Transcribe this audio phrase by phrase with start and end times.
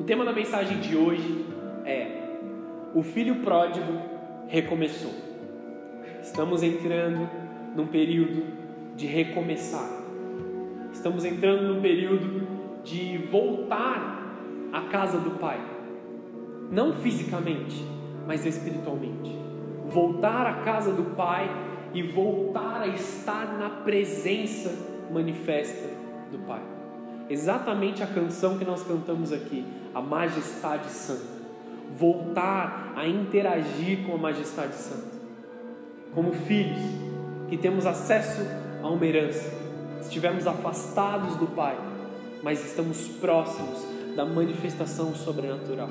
[0.00, 1.44] O tema da mensagem de hoje
[1.84, 2.38] é:
[2.94, 4.00] O filho pródigo
[4.48, 5.12] recomeçou.
[6.22, 7.28] Estamos entrando
[7.76, 8.46] num período
[8.96, 9.86] de recomeçar.
[10.90, 12.48] Estamos entrando num período
[12.82, 14.34] de voltar
[14.72, 15.60] à casa do Pai.
[16.70, 17.84] Não fisicamente,
[18.26, 19.38] mas espiritualmente.
[19.86, 21.46] Voltar à casa do Pai
[21.92, 24.74] e voltar a estar na presença
[25.12, 25.90] manifesta
[26.32, 26.62] do Pai.
[27.28, 31.40] Exatamente a canção que nós cantamos aqui, a Majestade Santa.
[31.96, 35.10] Voltar a interagir com a Majestade Santa.
[36.14, 36.80] Como filhos
[37.48, 38.42] que temos acesso
[38.82, 39.52] a uma herança,
[40.00, 41.76] estivemos afastados do Pai,
[42.42, 43.84] mas estamos próximos
[44.16, 45.88] da manifestação sobrenatural.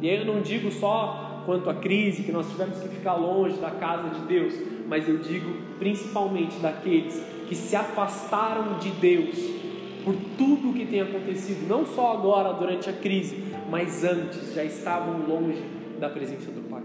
[0.00, 3.58] E aí eu não digo só quanto à crise, que nós tivemos que ficar longe
[3.58, 4.54] da casa de Deus,
[4.86, 9.36] mas eu digo principalmente daqueles que se afastaram de Deus
[10.08, 14.64] por tudo o que tem acontecido, não só agora durante a crise, mas antes já
[14.64, 15.62] estavam longe
[16.00, 16.80] da presença do Pai.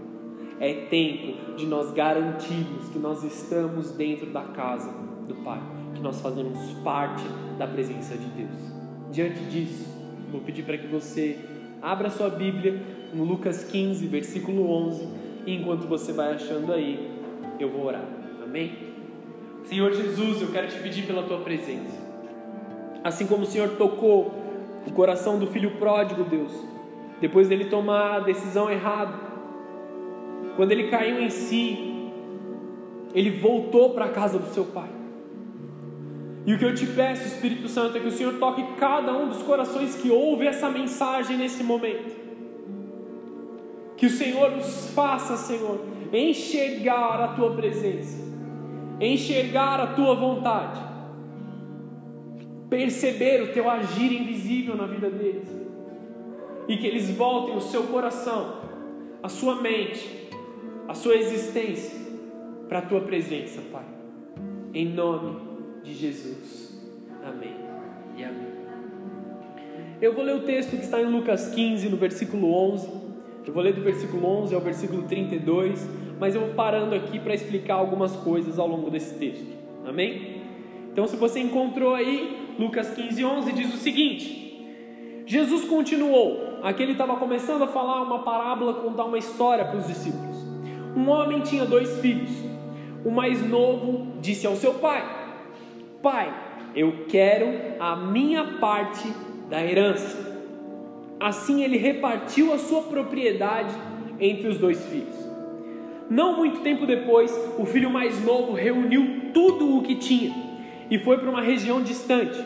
[0.60, 4.92] É tempo de nós garantirmos que nós estamos dentro da casa
[5.26, 5.58] do Pai,
[5.94, 7.24] que nós fazemos parte
[7.56, 8.74] da presença de Deus.
[9.10, 9.88] Diante disso,
[10.30, 11.38] vou pedir para que você
[11.80, 12.78] abra sua Bíblia
[13.14, 15.08] no Lucas 15, versículo 11,
[15.46, 17.10] e enquanto você vai achando aí,
[17.58, 18.04] eu vou orar.
[18.42, 18.70] Amém?
[19.64, 22.03] Senhor Jesus, eu quero te pedir pela tua presença.
[23.04, 24.32] Assim como o Senhor tocou
[24.86, 26.52] o coração do filho pródigo, Deus,
[27.20, 29.12] depois dele tomar a decisão errada,
[30.56, 32.10] quando ele caiu em si,
[33.14, 34.88] ele voltou para a casa do seu pai.
[36.46, 39.28] E o que eu te peço, Espírito Santo, é que o Senhor toque cada um
[39.28, 42.24] dos corações que ouve essa mensagem nesse momento.
[43.96, 45.80] Que o Senhor nos faça, Senhor,
[46.12, 48.24] enxergar a tua presença
[49.00, 50.80] enxergar a tua vontade,
[52.76, 55.48] perceber o teu agir invisível na vida deles,
[56.66, 58.62] e que eles voltem o seu coração,
[59.22, 60.28] a sua mente,
[60.88, 61.98] a sua existência
[62.68, 63.84] para a tua presença, Pai.
[64.72, 65.40] Em nome
[65.82, 66.82] de Jesus.
[67.24, 67.54] Amém
[68.16, 68.54] e amém.
[70.00, 72.88] Eu vou ler o texto que está em Lucas 15, no versículo 11.
[73.46, 75.86] Eu vou ler do versículo 11 ao versículo 32
[76.18, 79.46] mas eu vou parando aqui para explicar algumas coisas ao longo desse texto.
[79.84, 80.42] Amém?
[80.92, 86.60] Então, se você encontrou aí, Lucas 15, 11 diz o seguinte: Jesus continuou.
[86.62, 90.36] Aqui ele estava começando a falar uma parábola, contar uma história para os discípulos.
[90.96, 92.30] Um homem tinha dois filhos.
[93.04, 95.02] O mais novo disse ao seu pai:
[96.02, 96.32] Pai,
[96.74, 97.46] eu quero
[97.80, 99.12] a minha parte
[99.50, 100.32] da herança.
[101.18, 103.74] Assim ele repartiu a sua propriedade
[104.20, 105.14] entre os dois filhos.
[106.08, 110.53] Não muito tempo depois, o filho mais novo reuniu tudo o que tinha
[110.94, 112.40] e foi para uma região distante.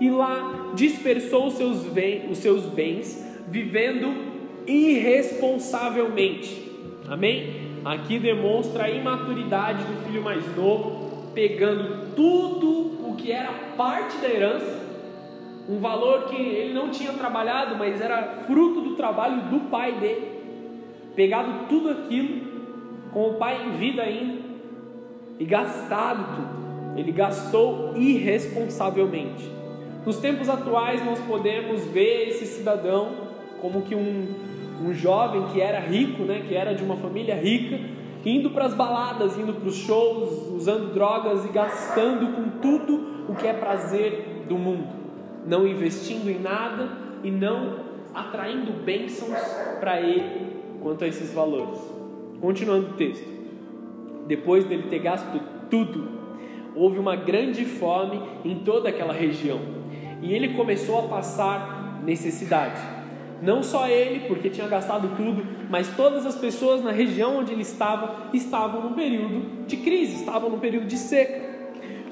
[0.00, 1.86] E lá dispersou os seus,
[2.28, 4.12] os seus bens, vivendo
[4.66, 6.72] irresponsavelmente.
[7.08, 7.78] Amém?
[7.84, 14.28] Aqui demonstra a imaturidade do filho mais novo, pegando tudo o que era parte da
[14.28, 14.82] herança,
[15.68, 20.32] um valor que ele não tinha trabalhado, mas era fruto do trabalho do pai dele.
[21.14, 22.40] Pegado tudo aquilo
[23.12, 24.42] com o pai em vida ainda
[25.38, 26.63] e gastado tudo.
[26.96, 29.50] Ele gastou irresponsavelmente.
[30.04, 33.24] Nos tempos atuais, nós podemos ver esse cidadão
[33.60, 34.34] como que um,
[34.82, 37.80] um jovem que era rico, né, que era de uma família rica,
[38.24, 43.34] indo para as baladas, indo para os shows, usando drogas e gastando com tudo o
[43.34, 44.88] que é prazer do mundo,
[45.46, 46.90] não investindo em nada
[47.22, 47.84] e não
[48.14, 49.38] atraindo bênçãos
[49.80, 51.80] para ele quanto a esses valores.
[52.40, 53.26] Continuando o texto.
[54.26, 55.40] Depois dele ter gasto
[55.70, 56.08] tudo,
[56.74, 59.60] houve uma grande fome em toda aquela região.
[60.22, 62.80] E ele começou a passar necessidade.
[63.42, 67.62] Não só ele, porque tinha gastado tudo, mas todas as pessoas na região onde ele
[67.62, 71.54] estava estavam num período de crise, estavam num período de seca.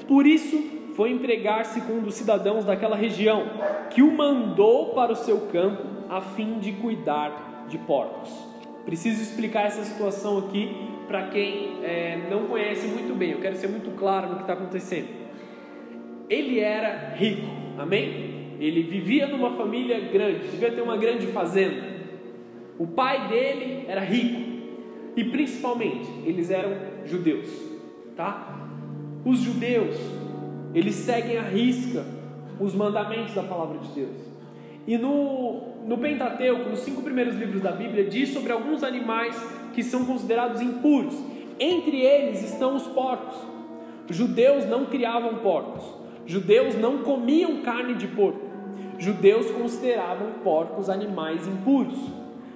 [0.07, 0.61] Por isso,
[0.95, 3.43] foi empregar-se com um dos cidadãos daquela região,
[3.89, 8.52] que o mandou para o seu campo a fim de cuidar de porcos.
[8.85, 10.75] Preciso explicar essa situação aqui
[11.07, 13.31] para quem é, não conhece muito bem.
[13.31, 15.07] Eu quero ser muito claro no que está acontecendo.
[16.29, 17.47] Ele era rico,
[17.77, 18.55] amém?
[18.59, 21.93] Ele vivia numa família grande, devia ter uma grande fazenda.
[22.77, 24.41] O pai dele era rico
[25.15, 26.71] e principalmente eles eram
[27.05, 27.47] judeus,
[28.15, 28.67] tá?
[29.25, 29.95] Os judeus
[30.73, 32.03] eles seguem à risca
[32.59, 34.17] os mandamentos da palavra de Deus.
[34.87, 39.35] E no, no Pentateuco, nos cinco primeiros livros da Bíblia, diz sobre alguns animais
[39.73, 41.15] que são considerados impuros.
[41.59, 43.35] Entre eles estão os porcos.
[44.09, 45.83] Judeus não criavam porcos.
[46.25, 48.53] Judeus não comiam carne de porco.
[48.97, 51.97] judeus consideravam porcos animais impuros.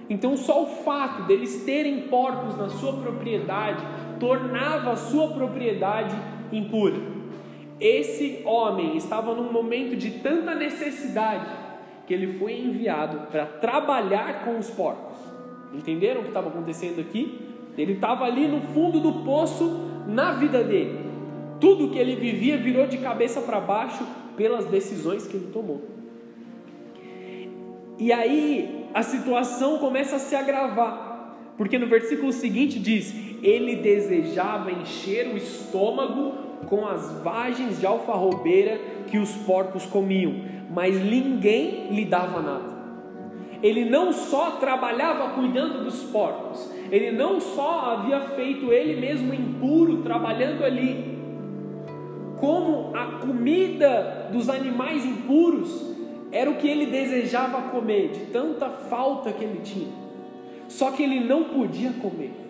[0.10, 3.84] Então, só o fato deles terem porcos na sua propriedade
[4.20, 6.16] tornava a sua propriedade
[6.52, 6.96] impura.
[7.80, 11.67] Esse homem estava num momento de tanta necessidade
[12.08, 15.18] que ele foi enviado para trabalhar com os porcos.
[15.74, 17.40] Entenderam o que estava acontecendo aqui?
[17.78, 21.06] Ele estava ali no fundo do poço na vida dele.
[21.60, 24.08] Tudo que ele vivia virou de cabeça para baixo
[24.38, 25.82] pelas decisões que ele tomou.
[28.00, 33.14] E aí a situação começa a se agravar, porque no versículo seguinte diz:
[33.44, 40.34] Ele desejava encher o estômago com as vagens de alfarrobeira que os porcos comiam,
[40.70, 42.78] mas ninguém lhe dava nada.
[43.64, 50.04] Ele não só trabalhava cuidando dos porcos, ele não só havia feito ele mesmo impuro
[50.04, 51.18] trabalhando ali,
[52.40, 55.96] como a comida dos animais impuros
[56.32, 59.88] era o que ele desejava comer, de tanta falta que ele tinha.
[60.68, 62.47] Só que ele não podia comer.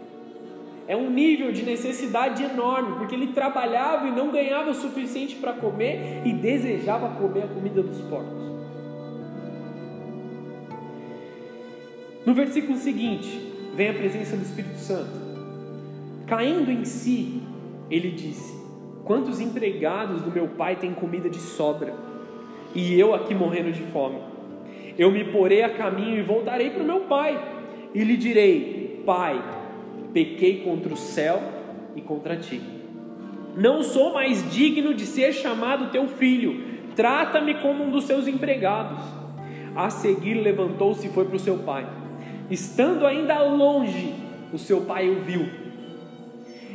[0.88, 5.54] É um nível de necessidade enorme, porque ele trabalhava e não ganhava o suficiente para
[5.54, 8.48] comer e desejava comer a comida dos porcos.
[12.26, 15.28] No versículo seguinte, vem a presença do Espírito Santo.
[16.26, 17.42] Caindo em si,
[17.90, 18.56] ele disse:
[19.04, 22.08] Quantos empregados do meu pai têm comida de sobra?
[22.78, 24.20] e eu aqui morrendo de fome.
[24.98, 27.40] Eu me porei a caminho e voltarei para o meu pai,
[27.94, 29.42] e lhe direi: Pai,
[30.14, 31.42] pequei contra o céu
[31.96, 32.62] e contra ti.
[33.56, 36.64] Não sou mais digno de ser chamado teu filho,
[36.96, 39.04] trata-me como um dos seus empregados.
[39.76, 41.88] A seguir levantou-se e foi para o seu pai.
[42.50, 44.14] Estando ainda longe,
[44.54, 45.68] o seu pai o viu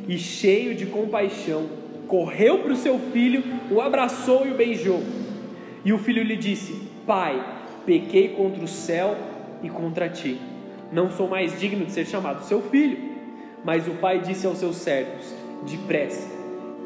[0.09, 1.69] e, cheio de compaixão,
[2.07, 5.03] correu para o seu filho, o abraçou e o beijou.
[5.85, 7.43] E o filho lhe disse: Pai,
[7.87, 9.17] pequei contra o céu
[9.63, 10.39] e contra ti.
[10.93, 13.12] Não sou mais digno de ser chamado seu filho.
[13.65, 15.35] Mas o pai disse aos seus servos:
[15.69, 16.29] Depressa,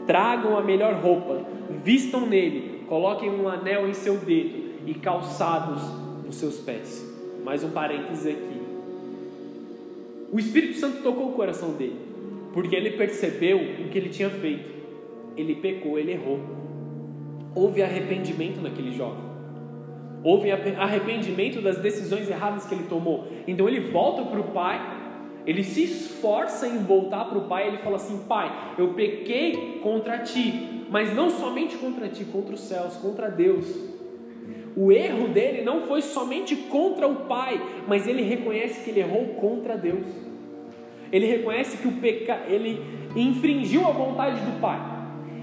[0.06, 1.44] tragam a melhor roupa,
[1.84, 5.82] vistam nele, coloquem um anel em seu dedo e calçados
[6.24, 7.04] nos seus pés.
[7.44, 8.60] Mais um parênteses aqui.
[10.32, 11.96] O Espírito Santo tocou o coração dele,
[12.52, 14.74] porque ele percebeu o que ele tinha feito.
[15.36, 16.40] Ele pecou, ele errou
[17.56, 19.24] houve arrependimento naquele jovem.
[20.22, 23.26] Houve arrependimento das decisões erradas que ele tomou.
[23.48, 24.78] Então ele volta para o pai,
[25.46, 27.68] ele se esforça em voltar para o pai.
[27.68, 32.60] Ele fala assim: Pai, eu pequei contra ti, mas não somente contra ti, contra os
[32.60, 33.66] céus, contra Deus.
[34.76, 39.28] O erro dele não foi somente contra o pai, mas ele reconhece que ele errou
[39.40, 40.04] contra Deus.
[41.10, 42.82] Ele reconhece que o pecado, ele
[43.14, 44.78] infringiu a vontade do pai.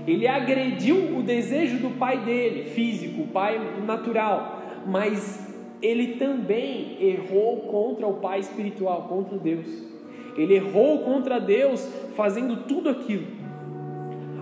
[0.05, 5.49] Ele agrediu o desejo do pai dele, físico, o pai natural, mas
[5.81, 9.92] ele também errou contra o pai espiritual, contra Deus.
[10.35, 13.27] Ele errou contra Deus fazendo tudo aquilo.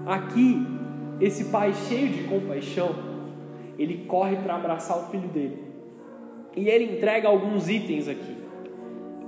[0.05, 0.65] Aqui,
[1.19, 2.95] esse pai cheio de compaixão,
[3.77, 5.57] ele corre para abraçar o filho dele.
[6.55, 8.35] E ele entrega alguns itens aqui.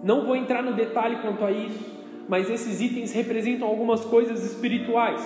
[0.04, 1.80] Não vou entrar no detalhe quanto a isso,
[2.27, 5.21] mas esses itens representam algumas coisas espirituais.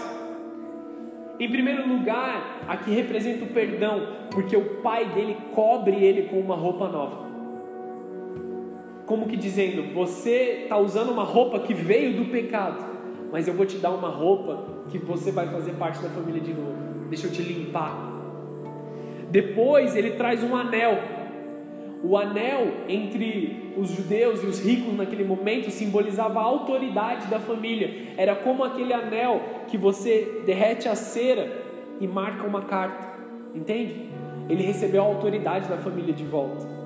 [1.40, 6.56] Em primeiro lugar, aqui representa o perdão, porque o pai dele cobre ele com uma
[6.56, 7.27] roupa nova.
[9.08, 12.86] Como que dizendo, você está usando uma roupa que veio do pecado,
[13.32, 16.54] mas eu vou te dar uma roupa que você vai fazer parte da família de
[16.54, 17.08] novo.
[17.10, 18.14] Deixa eu te limpar.
[19.32, 21.18] Depois ele traz um anel
[22.04, 28.14] o anel entre os judeus e os ricos naquele momento simbolizava a autoridade da família.
[28.16, 31.66] Era como aquele anel que você derrete a cera
[32.00, 33.08] e marca uma carta.
[33.54, 34.10] Entende?
[34.48, 36.77] Ele recebeu a autoridade da família de volta.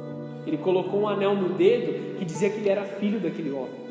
[0.46, 3.82] Ele colocou um anel no dedo que dizia que ele era filho daquele homem.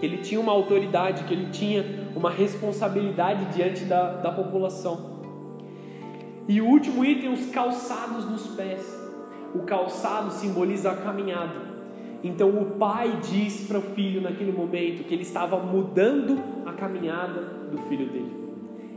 [0.00, 1.84] Que ele tinha uma autoridade, que ele tinha
[2.16, 5.12] uma responsabilidade diante da, da população.
[6.48, 9.02] E o último item, os calçados nos pés
[9.54, 11.72] o calçado simboliza a caminhada.
[12.24, 17.40] Então o pai diz para o filho naquele momento que ele estava mudando a caminhada
[17.70, 18.32] do filho dele.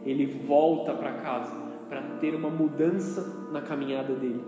[0.05, 1.53] Ele volta para casa
[1.89, 4.41] para ter uma mudança na caminhada dele.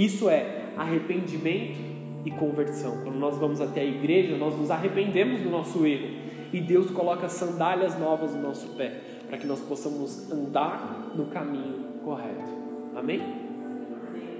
[0.00, 1.78] Isso é arrependimento
[2.24, 3.02] e conversão.
[3.02, 6.08] Quando nós vamos até a igreja, nós nos arrependemos do nosso erro
[6.54, 11.84] e Deus coloca sandálias novas no nosso pé para que nós possamos andar no caminho
[12.02, 12.48] correto.
[12.96, 13.20] Amém?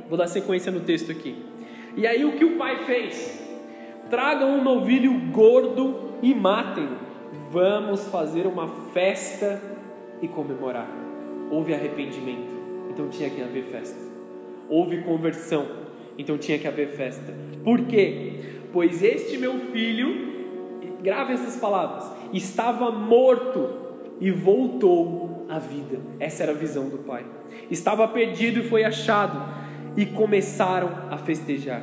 [0.08, 1.36] Vou dar sequência no texto aqui.
[1.94, 3.46] E aí o que o pai fez?
[4.08, 6.88] Tragam um novilho gordo e matem.
[7.50, 9.60] Vamos fazer uma festa
[10.22, 10.88] e comemorar.
[11.50, 12.50] Houve arrependimento,
[12.90, 14.09] então tinha que haver festa.
[14.70, 15.66] Houve conversão,
[16.16, 17.34] Então tinha que haver festa.
[17.64, 18.34] Por quê?
[18.72, 23.68] Pois este meu filho, grave essas palavras, estava morto
[24.20, 25.98] e voltou à vida.
[26.20, 27.24] Essa era a visão do pai.
[27.70, 29.42] Estava perdido e foi achado,
[29.96, 31.82] e começaram a festejar.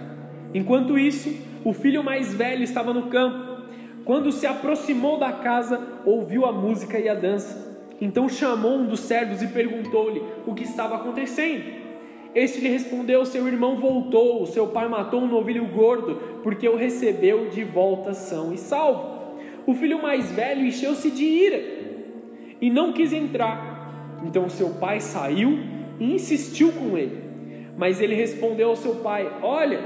[0.53, 1.29] Enquanto isso,
[1.65, 3.63] o filho mais velho estava no campo.
[4.05, 7.67] Quando se aproximou da casa, ouviu a música e a dança.
[7.99, 11.86] Então chamou um dos servos e perguntou-lhe o que estava acontecendo.
[12.35, 17.49] Este lhe respondeu: Seu irmão voltou, seu pai matou um novilho gordo, porque o recebeu
[17.49, 19.17] de volta são e salvo.
[19.65, 21.61] O filho mais velho encheu-se de ira
[22.61, 24.19] e não quis entrar.
[24.25, 25.59] Então seu pai saiu
[25.99, 27.27] e insistiu com ele.
[27.77, 29.79] Mas ele respondeu ao seu pai: Olha,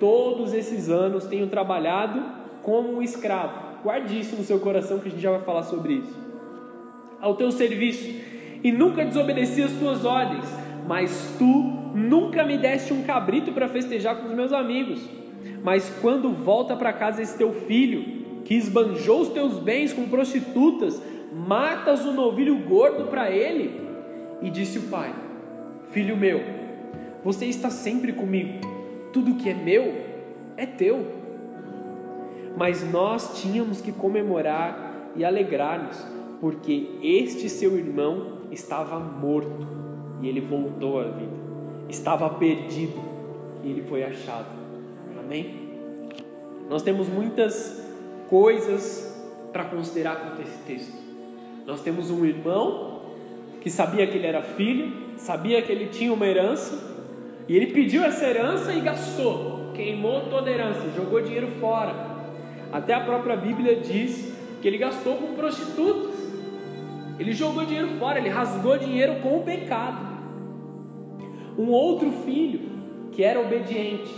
[0.00, 2.22] todos esses anos tenho trabalhado
[2.62, 3.82] como um escravo.
[3.82, 6.16] Guarde isso no seu coração que a gente já vai falar sobre isso.
[7.20, 8.08] Ao teu serviço
[8.62, 10.44] e nunca desobedeci as tuas ordens,
[10.86, 15.00] mas tu Nunca me deste um cabrito para festejar com os meus amigos.
[15.62, 21.02] Mas quando volta para casa esse teu filho, que esbanjou os teus bens com prostitutas,
[21.32, 23.80] matas o um novilho gordo para ele?
[24.40, 25.12] E disse o pai:
[25.90, 26.40] Filho meu,
[27.24, 28.60] você está sempre comigo,
[29.12, 29.94] tudo que é meu
[30.56, 31.18] é teu.
[32.56, 36.04] Mas nós tínhamos que comemorar e alegrar-nos,
[36.40, 39.66] porque este seu irmão estava morto
[40.20, 41.37] e ele voltou à vida
[41.88, 43.00] estava perdido
[43.64, 44.46] e ele foi achado.
[45.18, 45.68] Amém?
[46.68, 47.82] Nós temos muitas
[48.28, 49.16] coisas
[49.52, 50.96] para considerar com esse texto.
[51.66, 53.00] Nós temos um irmão
[53.60, 56.78] que sabia que ele era filho, sabia que ele tinha uma herança,
[57.48, 61.94] e ele pediu essa herança e gastou, queimou toda a herança, jogou dinheiro fora.
[62.70, 66.14] Até a própria Bíblia diz que ele gastou com prostitutas.
[67.18, 70.17] Ele jogou dinheiro fora, ele rasgou dinheiro com o pecado
[71.58, 72.60] um outro filho
[73.10, 74.14] que era obediente,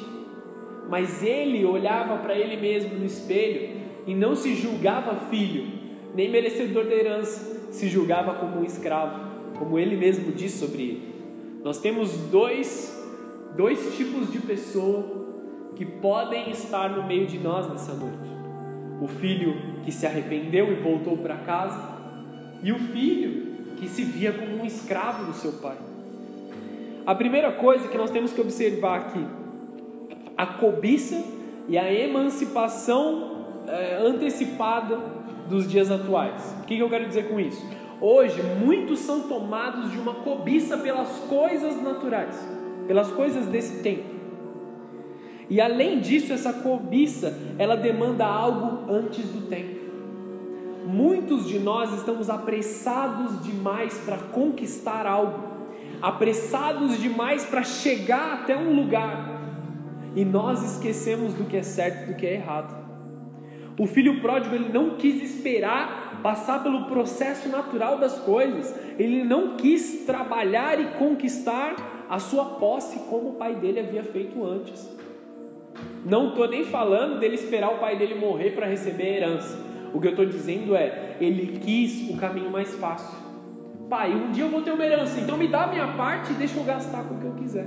[0.90, 5.66] mas ele olhava para ele mesmo no espelho e não se julgava filho,
[6.14, 11.14] nem merecedor da herança, se julgava como um escravo, como ele mesmo diz sobre ele.
[11.64, 12.94] Nós temos dois,
[13.56, 15.20] dois tipos de pessoa
[15.76, 18.30] que podem estar no meio de nós nessa noite:
[19.00, 19.54] o filho
[19.84, 21.98] que se arrependeu e voltou para casa,
[22.62, 25.89] e o filho que se via como um escravo do seu pai.
[27.06, 29.24] A primeira coisa que nós temos que observar aqui,
[30.36, 31.22] a cobiça
[31.68, 34.98] e a emancipação é, antecipada
[35.48, 36.54] dos dias atuais.
[36.62, 37.64] O que eu quero dizer com isso?
[38.00, 42.34] Hoje, muitos são tomados de uma cobiça pelas coisas naturais,
[42.86, 44.04] pelas coisas desse tempo.
[45.48, 49.80] E além disso, essa cobiça, ela demanda algo antes do tempo.
[50.86, 55.49] Muitos de nós estamos apressados demais para conquistar algo
[56.02, 59.40] apressados demais para chegar até um lugar,
[60.14, 62.80] e nós esquecemos do que é certo e do que é errado.
[63.78, 69.56] O filho pródigo ele não quis esperar passar pelo processo natural das coisas, ele não
[69.56, 74.88] quis trabalhar e conquistar a sua posse como o pai dele havia feito antes.
[76.04, 79.58] Não estou nem falando dele esperar o pai dele morrer para receber a herança.
[79.94, 83.16] O que eu estou dizendo é, ele quis o caminho mais fácil.
[83.90, 86.36] Pai, um dia eu vou ter uma herança, então me dá a minha parte e
[86.36, 87.66] deixa eu gastar com o que eu quiser.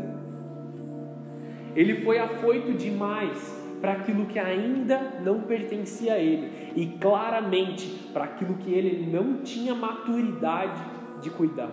[1.76, 3.38] Ele foi afoito demais
[3.82, 9.44] para aquilo que ainda não pertencia a ele e claramente para aquilo que ele não
[9.44, 10.82] tinha maturidade
[11.22, 11.72] de cuidar.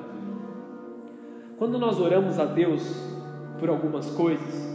[1.56, 2.82] Quando nós oramos a Deus
[3.60, 4.68] por algumas coisas,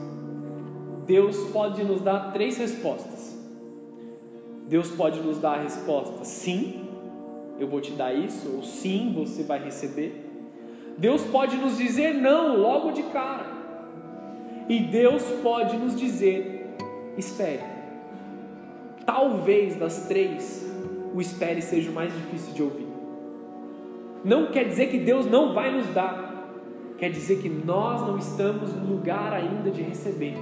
[1.05, 3.37] Deus pode nos dar três respostas.
[4.69, 6.84] Deus pode nos dar a resposta sim,
[7.59, 10.23] eu vou te dar isso, ou sim, você vai receber.
[10.97, 13.45] Deus pode nos dizer não logo de cara,
[14.67, 16.75] e Deus pode nos dizer:
[17.17, 17.75] espere.
[19.05, 20.65] Talvez das três,
[21.13, 22.87] o espere seja o mais difícil de ouvir.
[24.23, 26.49] Não quer dizer que Deus não vai nos dar,
[26.97, 30.33] quer dizer que nós não estamos no lugar ainda de receber.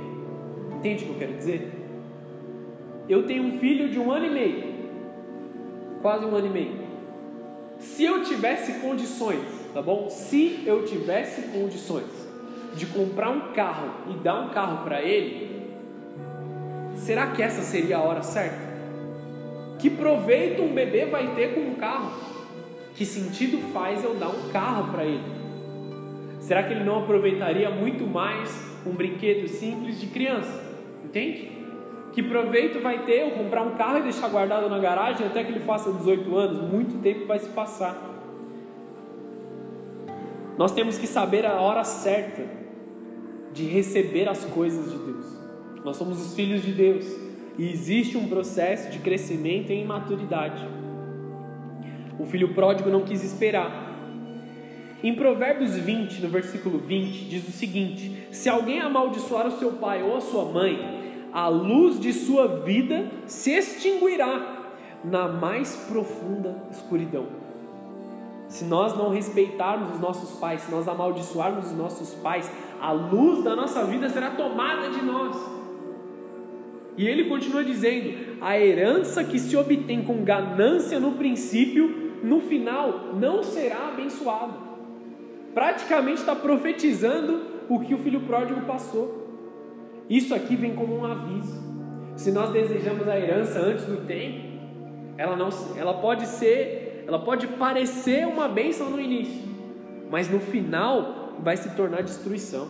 [0.78, 1.72] Entende o que eu quero dizer?
[3.10, 4.64] Eu tenho um filho de um ano e meio,
[6.02, 6.83] quase um ano e meio.
[7.84, 9.42] Se eu tivesse condições,
[9.74, 10.10] tá bom?
[10.10, 12.10] Se eu tivesse condições
[12.76, 15.68] de comprar um carro e dar um carro para ele,
[16.96, 18.74] será que essa seria a hora certa?
[19.78, 22.12] Que proveito um bebê vai ter com um carro?
[22.96, 25.24] Que sentido faz eu dar um carro para ele?
[26.40, 28.50] Será que ele não aproveitaria muito mais
[28.86, 30.64] um brinquedo simples de criança?
[31.04, 31.63] Entende?
[32.14, 35.52] Que proveito vai ter eu comprar um carro e deixar guardado na garagem até que
[35.52, 36.72] ele faça 18 anos?
[36.72, 38.12] Muito tempo vai se passar.
[40.56, 42.44] Nós temos que saber a hora certa
[43.52, 45.26] de receber as coisas de Deus.
[45.84, 47.06] Nós somos os filhos de Deus
[47.58, 50.68] e existe um processo de crescimento em maturidade.
[52.20, 53.92] O filho pródigo não quis esperar.
[55.04, 60.02] Em Provérbios 20, no versículo 20, diz o seguinte: Se alguém amaldiçoar o seu pai
[60.04, 61.03] ou a sua mãe,
[61.34, 64.70] a luz de sua vida se extinguirá
[65.04, 67.26] na mais profunda escuridão.
[68.48, 72.50] Se nós não respeitarmos os nossos pais, se nós amaldiçoarmos os nossos pais,
[72.80, 75.36] a luz da nossa vida será tomada de nós.
[76.96, 83.16] E ele continua dizendo: a herança que se obtém com ganância no princípio, no final
[83.20, 84.54] não será abençoada.
[85.52, 89.23] Praticamente está profetizando o que o filho pródigo passou.
[90.10, 91.62] Isso aqui vem como um aviso.
[92.16, 94.54] Se nós desejamos a herança antes do tempo,
[95.18, 99.42] ela não, ela pode ser, ela pode parecer uma bênção no início,
[100.10, 102.68] mas no final vai se tornar destruição.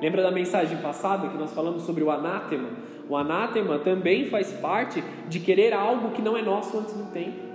[0.00, 2.68] Lembra da mensagem passada que nós falamos sobre o anátema?
[3.08, 7.48] O anátema também faz parte de querer algo que não é nosso antes do tempo.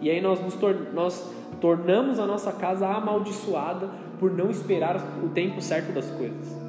[0.00, 1.28] E aí nós nos tor nós
[1.60, 3.88] tornamos a nossa casa amaldiçoada
[4.20, 6.67] por não esperar o tempo certo das coisas.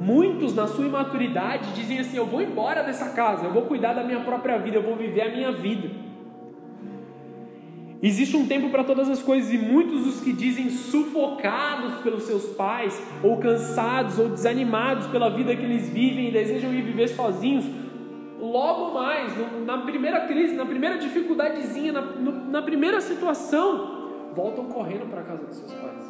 [0.00, 4.02] Muitos, na sua imaturidade, dizem assim: Eu vou embora dessa casa, eu vou cuidar da
[4.02, 5.88] minha própria vida, eu vou viver a minha vida.
[8.02, 12.44] Existe um tempo para todas as coisas, e muitos os que dizem sufocados pelos seus
[12.54, 17.64] pais, ou cansados, ou desanimados pela vida que eles vivem e desejam ir viver sozinhos,
[18.38, 19.32] logo mais,
[19.64, 25.44] na primeira crise, na primeira dificuldadezinha, na, na primeira situação, voltam correndo para a casa
[25.44, 26.04] dos seus pais.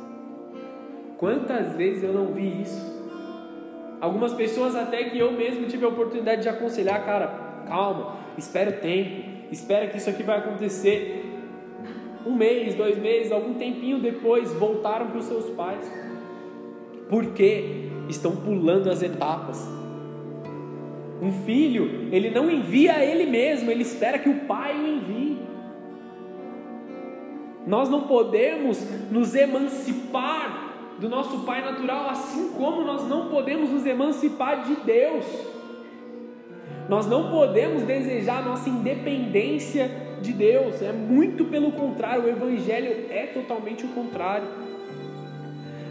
[1.17, 2.93] Quantas vezes eu não vi isso?
[4.00, 7.26] Algumas pessoas até que eu mesmo tive a oportunidade de aconselhar, cara,
[7.66, 11.24] calma, espera o tempo, espera que isso aqui vai acontecer.
[12.26, 15.90] Um mês, dois meses, algum tempinho depois, voltaram para os seus pais.
[17.08, 19.66] Porque estão pulando as etapas.
[21.20, 25.38] Um filho, ele não envia ele mesmo, ele espera que o pai o envie.
[27.66, 28.78] Nós não podemos
[29.11, 30.63] nos emancipar
[30.98, 35.24] do nosso pai natural, assim como nós não podemos nos emancipar de Deus.
[36.88, 43.26] Nós não podemos desejar nossa independência de Deus, é muito pelo contrário, o Evangelho é
[43.26, 44.46] totalmente o contrário.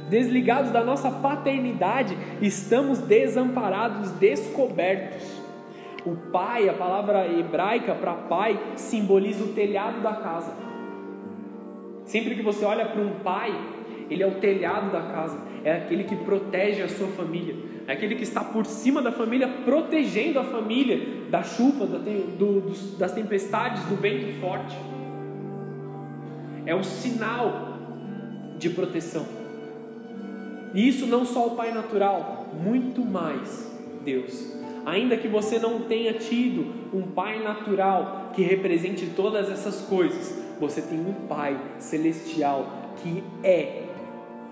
[0.09, 5.23] Desligados da nossa paternidade, estamos desamparados, descobertos.
[6.05, 10.53] O pai, a palavra hebraica para pai, simboliza o telhado da casa.
[12.05, 13.53] Sempre que você olha para um pai,
[14.09, 17.55] ele é o telhado da casa, é aquele que protege a sua família,
[17.87, 23.11] é aquele que está por cima da família, protegendo a família da chuva, do, das
[23.11, 24.75] tempestades, do vento forte.
[26.65, 27.77] É um sinal
[28.57, 29.25] de proteção.
[30.73, 33.71] E isso não só o Pai natural, muito mais
[34.03, 34.53] Deus.
[34.85, 40.81] Ainda que você não tenha tido um Pai natural que represente todas essas coisas, você
[40.81, 43.82] tem um Pai celestial que é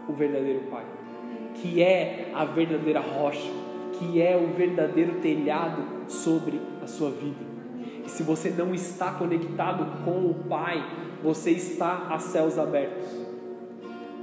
[0.07, 0.85] o verdadeiro Pai,
[1.55, 3.51] que é a verdadeira rocha,
[3.93, 7.51] que é o verdadeiro telhado sobre a sua vida.
[8.05, 10.83] E se você não está conectado com o Pai,
[11.23, 13.07] você está a céus abertos.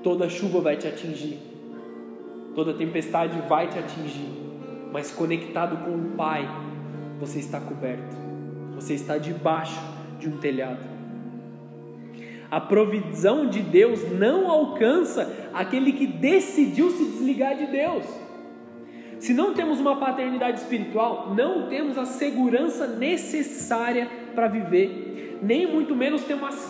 [0.02, 1.38] Toda chuva vai te atingir,
[2.54, 4.28] toda tempestade vai te atingir,
[4.92, 6.48] mas conectado com o Pai,
[7.20, 8.16] você está coberto,
[8.74, 9.80] você está debaixo
[10.18, 10.97] de um telhado.
[12.50, 18.04] A provisão de Deus não alcança aquele que decidiu se desligar de Deus.
[19.18, 25.94] Se não temos uma paternidade espiritual, não temos a segurança necessária para viver, nem muito
[25.94, 26.22] menos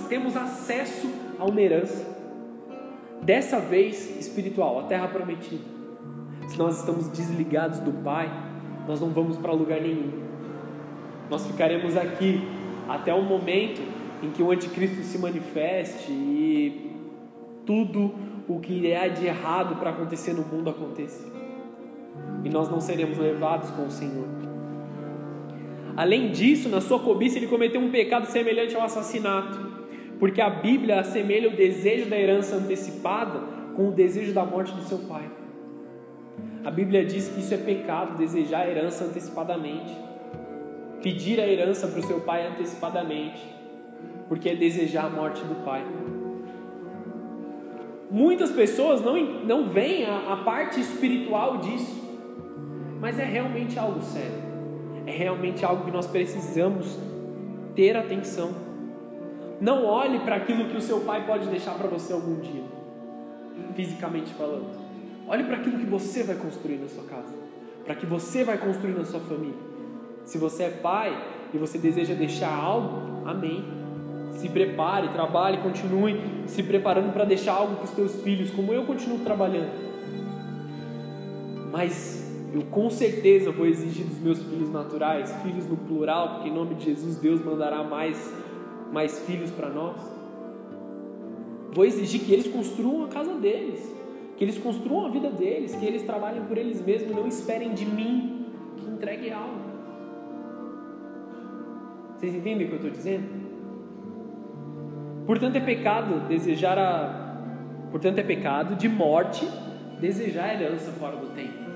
[0.08, 2.16] temos, acesso a uma herança.
[3.22, 5.62] Dessa vez, espiritual, a terra prometida.
[6.48, 8.32] Se nós estamos desligados do Pai,
[8.86, 10.10] nós não vamos para lugar nenhum.
[11.28, 12.40] Nós ficaremos aqui
[12.88, 13.82] até o momento
[14.22, 16.90] em que o anticristo se manifeste e
[17.64, 18.14] tudo
[18.48, 21.26] o que é de errado para acontecer no mundo aconteça.
[22.42, 24.26] E nós não seremos levados com o Senhor.
[25.96, 29.58] Além disso, na sua cobiça, ele cometeu um pecado semelhante ao assassinato,
[30.18, 33.40] porque a Bíblia assemelha o desejo da herança antecipada
[33.76, 35.28] com o desejo da morte do seu pai.
[36.64, 39.96] A Bíblia diz que isso é pecado, desejar a herança antecipadamente,
[41.02, 43.57] pedir a herança para o seu pai antecipadamente
[44.28, 45.84] porque é desejar a morte do pai.
[48.10, 52.02] Muitas pessoas não, não veem a, a parte espiritual disso,
[53.00, 54.42] mas é realmente algo sério,
[55.06, 56.98] é realmente algo que nós precisamos
[57.74, 58.50] ter atenção.
[59.60, 62.62] Não olhe para aquilo que o seu pai pode deixar para você algum dia,
[63.74, 64.78] fisicamente falando.
[65.26, 67.34] Olhe para aquilo que você vai construir na sua casa,
[67.84, 69.68] para que você vai construir na sua família.
[70.24, 71.16] Se você é pai
[71.52, 73.77] e você deseja deixar algo, amém.
[74.32, 78.84] Se prepare, trabalhe, continue se preparando para deixar algo para os seus filhos, como eu
[78.84, 79.72] continuo trabalhando.
[81.70, 82.18] Mas
[82.52, 86.74] eu com certeza vou exigir dos meus filhos naturais, filhos no plural, porque em nome
[86.76, 88.32] de Jesus Deus mandará mais,
[88.92, 89.96] mais filhos para nós.
[91.72, 93.94] Vou exigir que eles construam a casa deles,
[94.36, 97.84] que eles construam a vida deles, que eles trabalhem por eles mesmos, não esperem de
[97.84, 98.46] mim
[98.78, 99.68] que entregue algo.
[102.16, 103.47] Vocês entendem o que eu estou dizendo?
[105.28, 107.36] Portanto é pecado desejar a.
[107.90, 109.46] Portanto é pecado de morte
[110.00, 111.68] desejar a herança fora do tempo.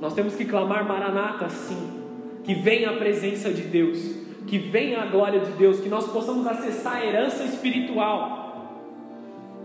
[0.00, 2.02] Nós temos que clamar Maranata, sim,
[2.44, 3.98] que venha a presença de Deus,
[4.46, 8.88] que venha a glória de Deus, que nós possamos acessar a herança espiritual,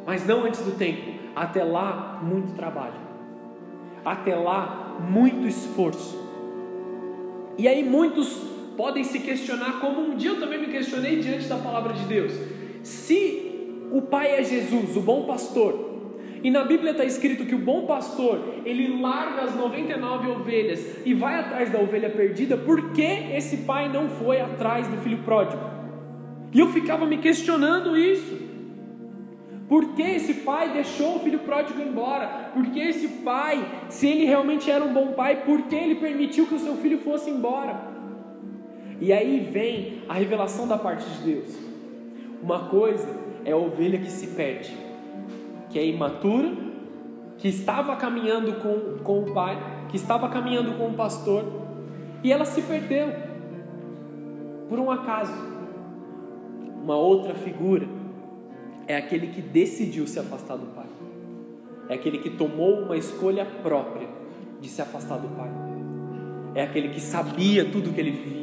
[0.05, 1.13] mas não antes do tempo.
[1.33, 2.99] Até lá, muito trabalho,
[4.03, 6.21] até lá, muito esforço.
[7.57, 11.57] E aí, muitos podem se questionar, como um dia eu também me questionei diante da
[11.57, 12.33] palavra de Deus:
[12.83, 15.93] se o Pai é Jesus, o bom pastor,
[16.43, 21.13] e na Bíblia está escrito que o bom pastor, ele larga as 99 ovelhas e
[21.13, 25.63] vai atrás da ovelha perdida, por que esse pai não foi atrás do filho pródigo?
[26.51, 28.43] E eu ficava me questionando isso.
[29.69, 32.51] Por que esse pai deixou o filho pródigo embora?
[32.53, 36.45] Por que esse pai, se ele realmente era um bom pai, por que ele permitiu
[36.45, 37.92] que o seu filho fosse embora?
[39.03, 41.49] E aí vem a revelação da parte de Deus.
[42.41, 43.05] Uma coisa
[43.43, 44.73] é a ovelha que se perde,
[45.69, 46.53] que é imatura,
[47.37, 49.57] que estava caminhando com, com o pai,
[49.89, 51.43] que estava caminhando com o pastor,
[52.23, 53.11] e ela se perdeu
[54.69, 55.33] por um acaso.
[56.81, 57.85] Uma outra figura
[58.87, 60.87] é aquele que decidiu se afastar do pai,
[61.89, 64.07] é aquele que tomou uma escolha própria
[64.61, 65.51] de se afastar do pai,
[66.55, 68.42] é aquele que sabia tudo que ele vivia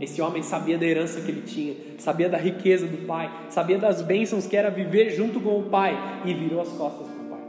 [0.00, 4.02] esse homem sabia da herança que ele tinha, sabia da riqueza do pai, sabia das
[4.02, 7.40] bênçãos que era viver junto com o pai e virou as costas para o pai.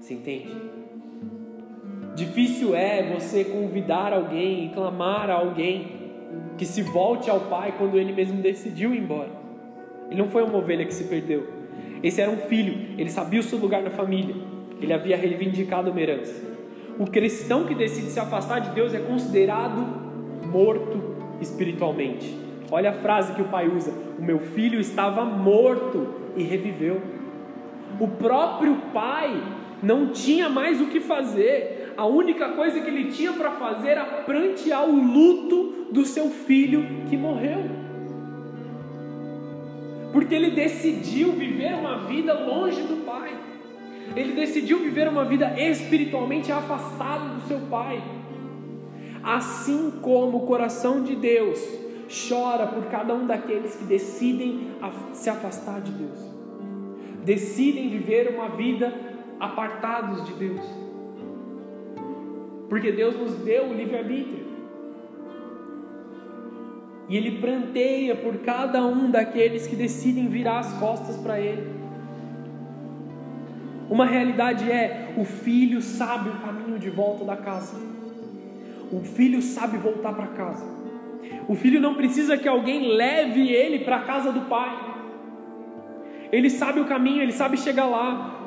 [0.00, 0.50] Você entende?
[2.16, 6.02] Difícil é você convidar alguém e clamar a alguém
[6.58, 9.30] que se volte ao pai quando ele mesmo decidiu ir embora.
[10.10, 11.46] Ele não foi uma ovelha que se perdeu.
[12.02, 14.34] Esse era um filho, ele sabia o seu lugar na família,
[14.80, 16.34] ele havia reivindicado uma herança.
[16.98, 20.02] O cristão que decide se afastar de Deus é considerado
[20.48, 21.11] morto
[21.42, 22.36] espiritualmente.
[22.70, 27.02] Olha a frase que o pai usa: O meu filho estava morto e reviveu.
[28.00, 29.42] O próprio pai
[29.82, 31.92] não tinha mais o que fazer.
[31.96, 37.04] A única coisa que ele tinha para fazer era prantear o luto do seu filho
[37.10, 37.82] que morreu.
[40.12, 43.34] Porque ele decidiu viver uma vida longe do pai.
[44.14, 48.02] Ele decidiu viver uma vida espiritualmente afastado do seu pai.
[49.22, 51.60] Assim como o coração de Deus
[52.28, 54.72] chora por cada um daqueles que decidem
[55.12, 56.18] se afastar de Deus,
[57.24, 58.92] decidem viver uma vida
[59.38, 60.60] apartados de Deus,
[62.68, 64.52] porque Deus nos deu o livre-arbítrio.
[67.08, 71.70] E Ele pranteia por cada um daqueles que decidem virar as costas para Ele.
[73.90, 77.91] Uma realidade é: o filho sabe o caminho de volta da casa.
[78.92, 80.64] O filho sabe voltar para casa.
[81.48, 84.92] O filho não precisa que alguém leve ele para a casa do pai.
[86.30, 88.38] Ele sabe o caminho, ele sabe chegar lá.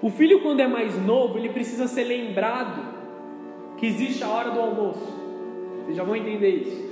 [0.00, 4.60] O filho, quando é mais novo, ele precisa ser lembrado que existe a hora do
[4.60, 5.18] almoço.
[5.84, 6.88] Vocês já vão entender isso.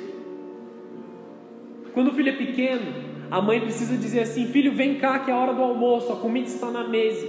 [1.94, 2.92] Quando o filho é pequeno,
[3.30, 6.16] a mãe precisa dizer assim: Filho, vem cá que é a hora do almoço, a
[6.16, 7.26] comida está na mesa.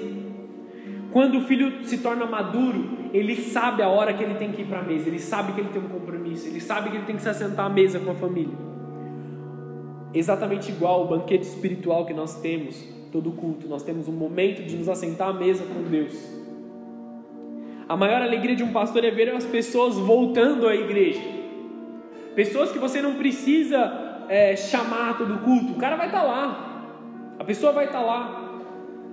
[1.17, 4.65] Quando o filho se torna maduro, ele sabe a hora que ele tem que ir
[4.65, 7.15] para a mesa, ele sabe que ele tem um compromisso, ele sabe que ele tem
[7.15, 8.55] que se assentar à mesa com a família.
[10.13, 14.77] Exatamente igual o banquete espiritual que nós temos, todo culto, nós temos um momento de
[14.77, 16.13] nos assentar à mesa com Deus.
[17.89, 21.23] A maior alegria de um pastor é ver as pessoas voltando à igreja.
[22.35, 26.83] Pessoas que você não precisa é, chamar todo culto, o cara vai estar tá lá,
[27.39, 28.46] a pessoa vai estar tá lá.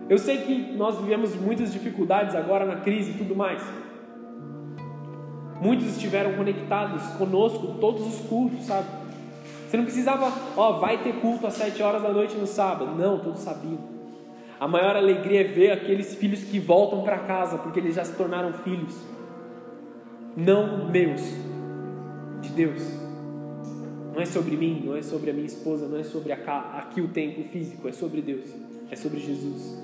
[0.09, 3.63] Eu sei que nós vivemos muitas dificuldades agora na crise e tudo mais.
[5.61, 8.87] Muitos estiveram conectados conosco todos os cultos, sabe?
[9.67, 12.95] Você não precisava, ó, vai ter culto às sete horas da noite no sábado.
[12.95, 13.79] Não, todos sabiam.
[14.61, 18.15] A maior alegria é ver aqueles filhos que voltam para casa porque eles já se
[18.15, 18.95] tornaram filhos.
[20.37, 21.23] Não meus,
[22.41, 22.83] de Deus.
[24.13, 27.09] Não é sobre mim, não é sobre a minha esposa, não é sobre aqui o
[27.09, 28.45] tempo físico, é sobre Deus,
[28.91, 29.84] é sobre Jesus.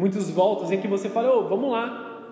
[0.00, 2.22] Muitos voltas em que você fala, ô, oh, vamos lá.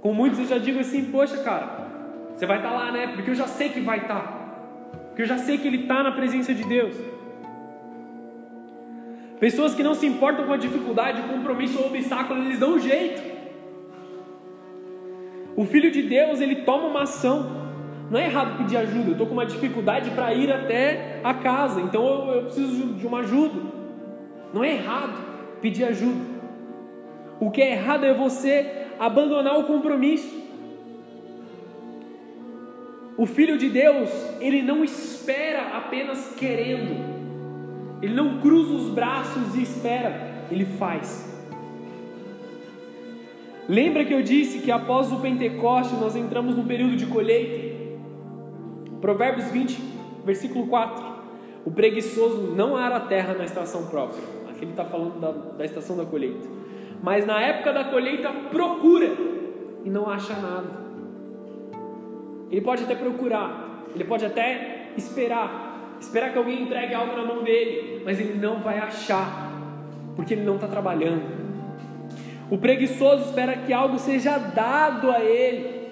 [0.00, 1.86] Com muitos eu já digo assim, poxa, cara,
[2.34, 3.06] você vai estar tá lá, né?
[3.14, 4.20] Porque eu já sei que vai estar.
[4.20, 4.98] Tá.
[5.06, 6.96] Porque eu já sei que ele está na presença de Deus.
[9.38, 12.80] Pessoas que não se importam com a dificuldade, o compromisso ou obstáculo, eles dão um
[12.80, 13.22] jeito.
[15.54, 17.68] O filho de Deus, ele toma uma ação.
[18.10, 19.10] Não é errado pedir ajuda.
[19.10, 23.06] Eu estou com uma dificuldade para ir até a casa, então eu, eu preciso de
[23.06, 23.60] uma ajuda.
[24.52, 25.14] Não é errado
[25.60, 26.37] pedir ajuda.
[27.40, 30.36] O que é errado é você abandonar o compromisso.
[33.16, 37.18] O filho de Deus, ele não espera apenas querendo.
[38.00, 41.26] Ele não cruza os braços e espera, ele faz.
[43.68, 47.76] Lembra que eu disse que após o Pentecoste nós entramos num período de colheita?
[49.00, 49.78] Provérbios 20,
[50.24, 51.04] versículo 4.
[51.64, 54.22] O preguiçoso não ara a terra na estação própria.
[54.48, 56.48] Aqui ele está falando da, da estação da colheita.
[57.02, 59.10] Mas na época da colheita procura
[59.84, 60.88] e não acha nada.
[62.50, 67.42] Ele pode até procurar, ele pode até esperar, esperar que alguém entregue algo na mão
[67.42, 69.50] dele, mas ele não vai achar,
[70.16, 71.38] porque ele não está trabalhando.
[72.50, 75.88] O preguiçoso espera que algo seja dado a ele,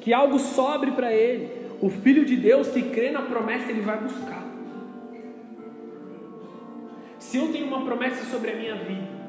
[0.00, 1.62] que algo sobre para ele.
[1.80, 4.42] O filho de Deus que crê na promessa, ele vai buscar.
[7.18, 9.21] Se eu tenho uma promessa sobre a minha vida,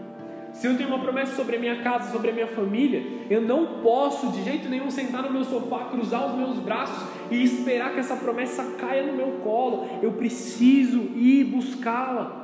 [0.54, 3.82] se eu tenho uma promessa sobre a minha casa, sobre a minha família, eu não
[3.82, 8.00] posso de jeito nenhum sentar no meu sofá, cruzar os meus braços e esperar que
[8.00, 9.88] essa promessa caia no meu colo.
[10.02, 12.42] Eu preciso ir buscá-la.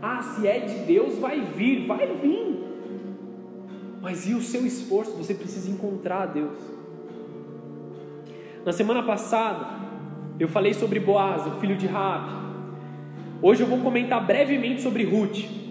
[0.00, 2.64] Ah, se é de Deus, vai vir, vai vir.
[4.00, 5.12] Mas e o seu esforço?
[5.12, 6.58] Você precisa encontrar a Deus.
[8.64, 9.66] Na semana passada,
[10.40, 12.42] eu falei sobre Boaz, o filho de Raab.
[13.42, 15.61] Hoje eu vou comentar brevemente sobre Ruth.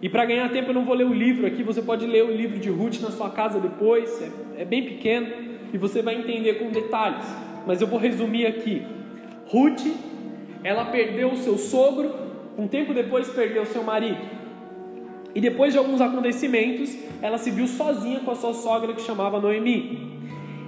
[0.00, 2.30] E para ganhar tempo eu não vou ler o livro aqui, você pode ler o
[2.30, 5.28] livro de Ruth na sua casa depois, é, é bem pequeno
[5.72, 7.24] e você vai entender com detalhes.
[7.66, 8.82] Mas eu vou resumir aqui.
[9.46, 9.86] Ruth,
[10.62, 12.14] ela perdeu o seu sogro,
[12.58, 14.20] um tempo depois perdeu o seu marido.
[15.34, 19.40] E depois de alguns acontecimentos, ela se viu sozinha com a sua sogra que chamava
[19.40, 20.16] Noemi.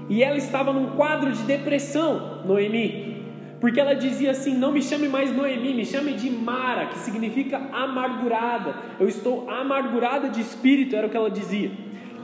[0.09, 3.18] E ela estava num quadro de depressão, Noemi,
[3.61, 7.61] porque ela dizia assim: Não me chame mais Noemi, me chame de Mara, que significa
[7.73, 8.75] amargurada.
[8.99, 11.71] Eu estou amargurada de espírito, era o que ela dizia.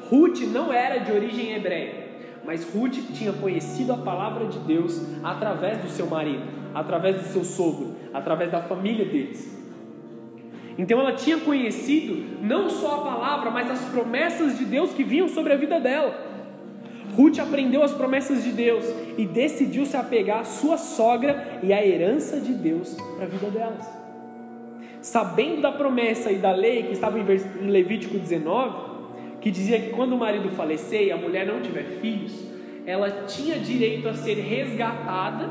[0.08, 2.08] Ruth não era de origem hebreia,
[2.44, 6.44] mas Ruth tinha conhecido a palavra de Deus através do seu marido,
[6.74, 9.54] através do seu sogro, através da família deles.
[10.76, 15.28] Então ela tinha conhecido não só a palavra, mas as promessas de Deus que vinham
[15.28, 16.33] sobre a vida dela.
[17.16, 18.84] Ruth aprendeu as promessas de Deus
[19.16, 23.50] e decidiu se apegar à sua sogra e à herança de Deus para a vida
[23.50, 23.88] delas.
[25.00, 28.94] Sabendo da promessa e da lei que estava em Levítico 19,
[29.40, 32.32] que dizia que quando o marido falecer e a mulher não tiver filhos,
[32.86, 35.48] ela tinha direito a ser resgatada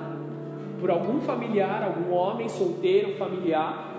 [0.79, 3.93] por algum familiar, algum homem solteiro, familiar,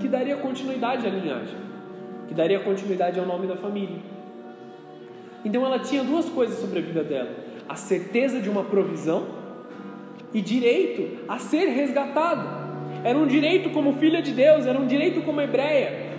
[0.00, 1.58] que daria continuidade à linhagem,
[2.28, 4.11] que daria continuidade ao nome da família.
[5.44, 7.30] Então ela tinha duas coisas sobre a vida dela:
[7.68, 9.26] a certeza de uma provisão
[10.32, 12.62] e direito a ser resgatada.
[13.04, 16.12] Era um direito como filha de Deus, era um direito como hebreia.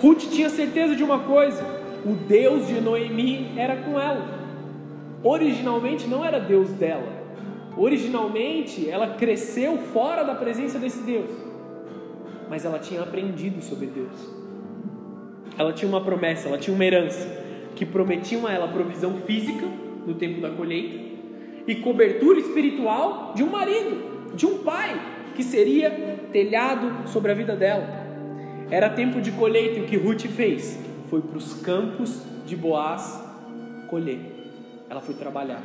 [0.00, 1.64] Ruth tinha certeza de uma coisa:
[2.04, 4.40] o Deus de Noemi era com ela.
[5.22, 7.22] Originalmente não era Deus dela.
[7.76, 11.30] Originalmente ela cresceu fora da presença desse Deus.
[12.50, 14.41] Mas ela tinha aprendido sobre Deus.
[15.58, 17.26] Ela tinha uma promessa, ela tinha uma herança
[17.74, 19.66] que prometiam a ela provisão física
[20.06, 20.98] no tempo da colheita
[21.66, 25.00] e cobertura espiritual de um marido, de um pai
[25.34, 25.90] que seria
[26.32, 27.86] telhado sobre a vida dela.
[28.70, 33.22] Era tempo de colheita e o que Ruth fez foi para os campos de Boaz
[33.88, 34.18] colher.
[34.88, 35.62] Ela foi trabalhar.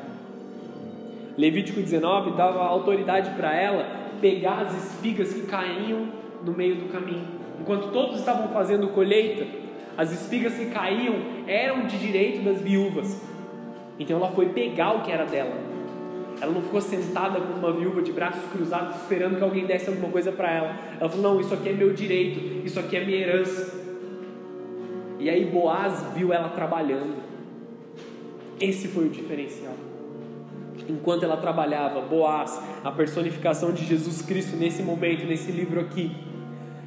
[1.38, 3.86] Levítico 19 dava autoridade para ela
[4.20, 6.08] pegar as espigas que caíam
[6.44, 7.28] no meio do caminho.
[7.62, 9.46] Enquanto todos estavam fazendo colheita,
[9.98, 11.16] as espigas que caíam
[11.48, 13.20] eram de direito das viúvas.
[13.98, 15.56] Então ela foi pegar o que era dela.
[16.40, 20.10] Ela não ficou sentada como uma viúva de braços cruzados esperando que alguém desse alguma
[20.10, 20.80] coisa para ela.
[21.00, 23.76] Ela falou: Não, isso aqui é meu direito, isso aqui é minha herança.
[25.20, 27.16] E aí Boaz viu ela trabalhando.
[28.60, 29.74] Esse foi o diferencial.
[30.88, 36.16] Enquanto ela trabalhava, Boaz, a personificação de Jesus Cristo nesse momento, nesse livro aqui,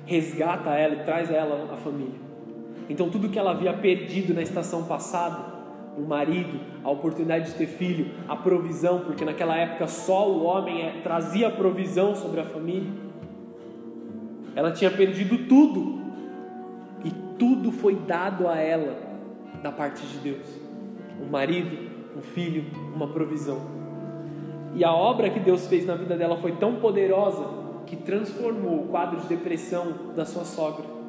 [0.07, 2.30] resgata ela e traz ela à família.
[2.89, 5.61] Então, tudo que ela havia perdido na estação passada,
[5.97, 10.83] o marido, a oportunidade de ter filho, a provisão, porque naquela época só o homem
[10.83, 12.91] é, trazia provisão sobre a família.
[14.55, 16.01] Ela tinha perdido tudo.
[17.05, 18.97] E tudo foi dado a ela
[19.63, 20.47] da parte de Deus:
[21.21, 22.65] um marido, um filho,
[22.95, 23.59] uma provisão.
[24.75, 27.45] E a obra que Deus fez na vida dela foi tão poderosa
[27.87, 31.00] que transformou o quadro de depressão da sua sogra.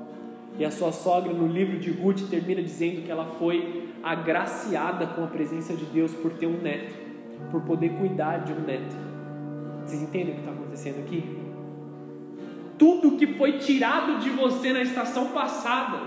[0.58, 5.24] E a sua sogra, no livro de Ruth, termina dizendo que ela foi agraciada com
[5.24, 6.94] a presença de Deus por ter um neto,
[7.50, 8.96] por poder cuidar de um neto.
[9.86, 11.42] Vocês entendem o que está acontecendo aqui?
[12.82, 16.00] tudo que foi tirado de você na estação passada.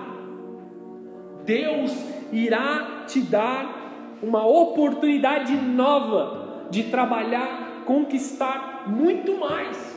[1.44, 1.92] Deus
[2.33, 9.96] irá te dar uma oportunidade nova de trabalhar, conquistar muito mais,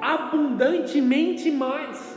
[0.00, 2.11] abundantemente mais.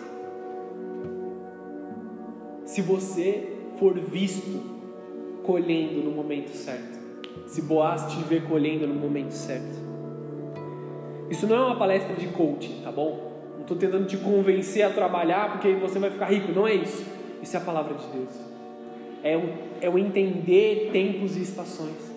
[2.66, 3.48] Se você
[3.78, 4.62] for visto
[5.44, 7.00] colhendo no momento certo,
[7.48, 9.86] se Boaz te ver colhendo no momento certo.
[11.30, 13.34] Isso não é uma palestra de coaching, tá bom?
[13.54, 16.52] Não estou tentando te convencer a trabalhar porque você vai ficar rico.
[16.52, 17.06] Não é isso.
[17.42, 18.30] Isso é a palavra de Deus.
[19.24, 19.50] É o,
[19.82, 22.14] é o entender tempos e estações.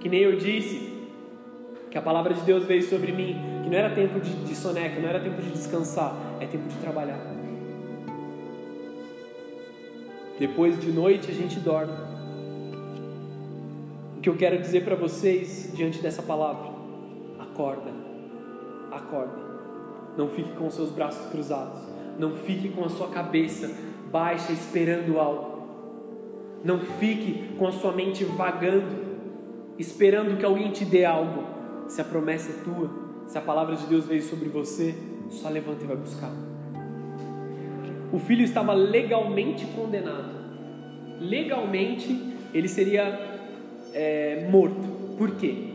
[0.00, 0.94] Que nem eu disse,
[1.90, 5.00] que a palavra de Deus veio sobre mim, que não era tempo de, de soneca,
[5.00, 7.33] não era tempo de descansar, é tempo de trabalhar.
[10.38, 11.92] Depois de noite a gente dorme.
[14.16, 16.74] O que eu quero dizer para vocês diante dessa palavra
[17.54, 17.92] Acorda,
[18.90, 19.44] acorda.
[20.16, 21.80] Não fique com seus braços cruzados.
[22.18, 23.70] Não fique com a sua cabeça
[24.10, 25.68] baixa esperando algo.
[26.64, 28.96] Não fique com a sua mente vagando,
[29.78, 31.44] esperando que alguém te dê algo.
[31.86, 32.90] Se a promessa é tua,
[33.28, 34.96] se a palavra de Deus veio sobre você,
[35.30, 36.32] só levanta e vai buscar.
[38.14, 40.30] O filho estava legalmente condenado.
[41.20, 42.16] Legalmente,
[42.54, 43.18] ele seria
[43.92, 45.16] é, morto.
[45.18, 45.70] Por quê?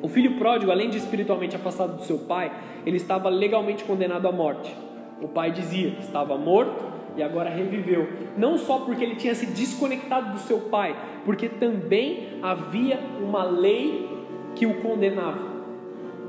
[0.00, 2.52] O filho pródigo, além de espiritualmente afastado do seu pai,
[2.86, 4.72] ele estava legalmente condenado à morte.
[5.20, 6.84] O pai dizia que estava morto
[7.16, 8.06] e agora reviveu.
[8.38, 14.08] Não só porque ele tinha se desconectado do seu pai, porque também havia uma lei
[14.54, 15.50] que o condenava.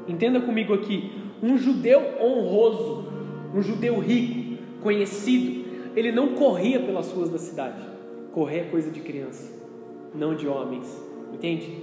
[0.07, 1.11] Entenda comigo aqui:
[1.43, 3.07] um judeu honroso,
[3.53, 4.40] um judeu rico,
[4.81, 7.81] conhecido, ele não corria pelas ruas da cidade.
[8.31, 9.51] Correr é coisa de criança,
[10.13, 10.87] não de homens.
[11.33, 11.81] Entende?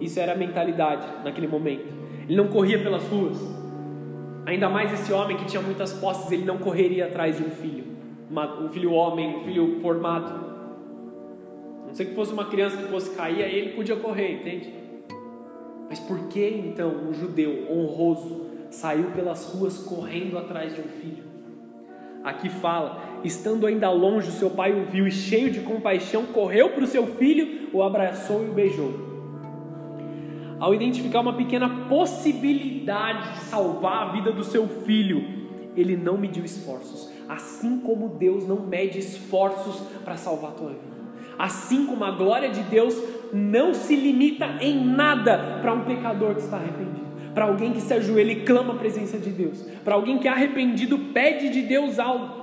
[0.00, 1.86] Isso era a mentalidade naquele momento.
[2.24, 3.38] Ele não corria pelas ruas.
[4.46, 7.84] Ainda mais esse homem que tinha muitas posses, ele não correria atrás de um filho,
[8.60, 10.52] um filho homem, um filho formado.
[11.86, 14.72] Não sei que fosse uma criança que fosse cair, aí ele podia correr, entende?
[15.88, 21.31] Mas por que então um judeu honroso saiu pelas ruas correndo atrás de um filho?
[22.24, 26.84] Aqui fala: estando ainda longe, seu pai o viu e, cheio de compaixão, correu para
[26.84, 29.12] o seu filho, o abraçou e o beijou
[30.62, 35.24] ao identificar uma pequena possibilidade de salvar a vida do seu filho,
[35.74, 41.02] ele não mediu esforços, assim como Deus não mede esforços para salvar a tua vida.
[41.36, 42.96] Assim como a glória de Deus
[43.32, 47.01] não se limita em nada para um pecador que está arrependido,
[47.34, 50.30] para alguém que se ajoelha e clama a presença de Deus, para alguém que é
[50.30, 52.42] arrependido pede de Deus algo.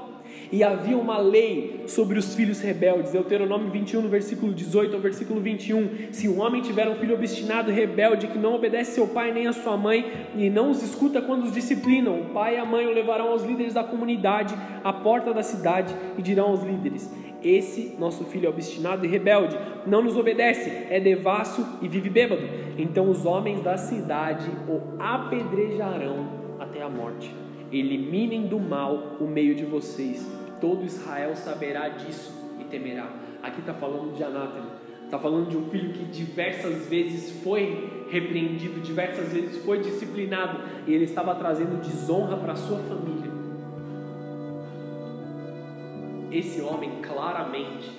[0.51, 3.11] E havia uma lei sobre os filhos rebeldes.
[3.11, 6.11] Deuteronômio 21, no versículo 18 ao versículo 21.
[6.11, 9.53] Se um homem tiver um filho obstinado, rebelde, que não obedece seu pai nem a
[9.53, 12.91] sua mãe, e não os escuta quando os disciplinam, o pai e a mãe o
[12.91, 17.11] levarão aos líderes da comunidade, à porta da cidade, e dirão aos líderes:
[17.43, 22.41] Esse nosso filho é obstinado e rebelde, não nos obedece, é devasso e vive bêbado.
[22.77, 26.27] Então os homens da cidade o apedrejarão
[26.59, 27.33] até a morte.
[27.71, 33.09] Eliminem do mal o meio de vocês todo Israel saberá disso e temerá.
[33.41, 34.67] Aqui está falando de anátema,
[35.05, 40.93] está falando de um filho que diversas vezes foi repreendido, diversas vezes foi disciplinado e
[40.93, 43.28] ele estava trazendo desonra para sua família.
[46.31, 47.91] Esse homem claramente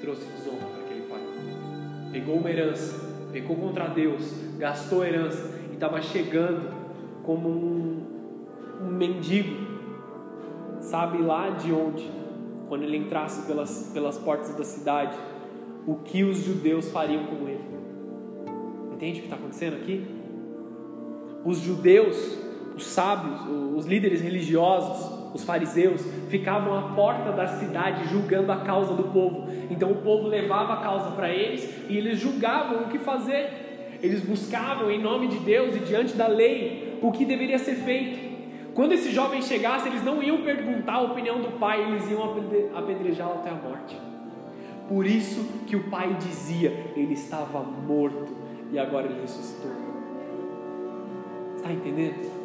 [0.00, 1.20] trouxe desonra para aquele pai.
[2.12, 6.70] Pegou uma herança, pecou contra Deus, gastou a herança e estava chegando
[7.24, 8.06] como um,
[8.82, 9.72] um mendigo
[10.82, 12.10] sabe lá de onde,
[12.68, 15.16] quando ele entrasse pelas, pelas portas da cidade,
[15.86, 17.62] o que os judeus fariam com ele.
[18.92, 20.04] Entende o que está acontecendo aqui?
[21.44, 22.38] Os judeus,
[22.76, 23.40] os sábios,
[23.76, 29.48] os líderes religiosos, os fariseus, ficavam à porta da cidade julgando a causa do povo.
[29.70, 33.98] Então o povo levava a causa para eles e eles julgavam o que fazer.
[34.02, 38.32] Eles buscavam em nome de Deus e diante da lei o que deveria ser feito.
[38.74, 42.22] Quando esse jovem chegasse, eles não iam perguntar a opinião do pai, eles iam
[42.74, 43.96] apedrejá-lo até a morte.
[44.88, 48.34] Por isso que o pai dizia: ele estava morto
[48.72, 49.70] e agora ele ressuscitou.
[51.56, 52.41] Está entendendo?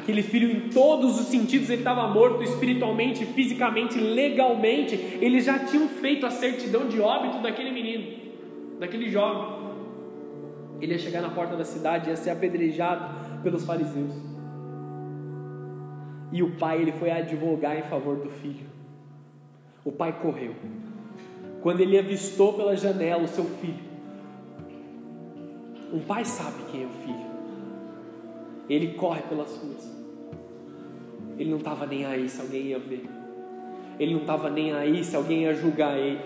[0.00, 4.94] Aquele filho, em todos os sentidos, ele estava morto espiritualmente, fisicamente, legalmente.
[5.20, 8.16] Eles já tinham feito a certidão de óbito daquele menino,
[8.78, 9.60] daquele jovem.
[10.80, 14.14] Ele ia chegar na porta da cidade, ia ser apedrejado pelos fariseus.
[16.32, 18.66] E o pai, ele foi advogar em favor do filho.
[19.84, 20.54] O pai correu.
[21.60, 23.90] Quando ele avistou pela janela o seu filho,
[25.92, 27.29] um pai sabe quem é o filho.
[28.70, 30.00] Ele corre pelas ruas.
[31.36, 33.04] Ele não estava nem aí se alguém ia ver.
[33.98, 36.20] Ele não estava nem aí se alguém ia julgar ele.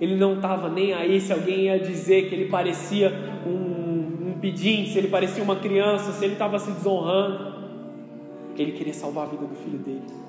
[0.00, 3.12] Ele não estava nem aí se alguém ia dizer que ele parecia
[3.46, 7.54] um, um pedinte, se ele parecia uma criança, se ele estava se desonrando.
[8.56, 10.25] Ele queria salvar a vida do filho dele.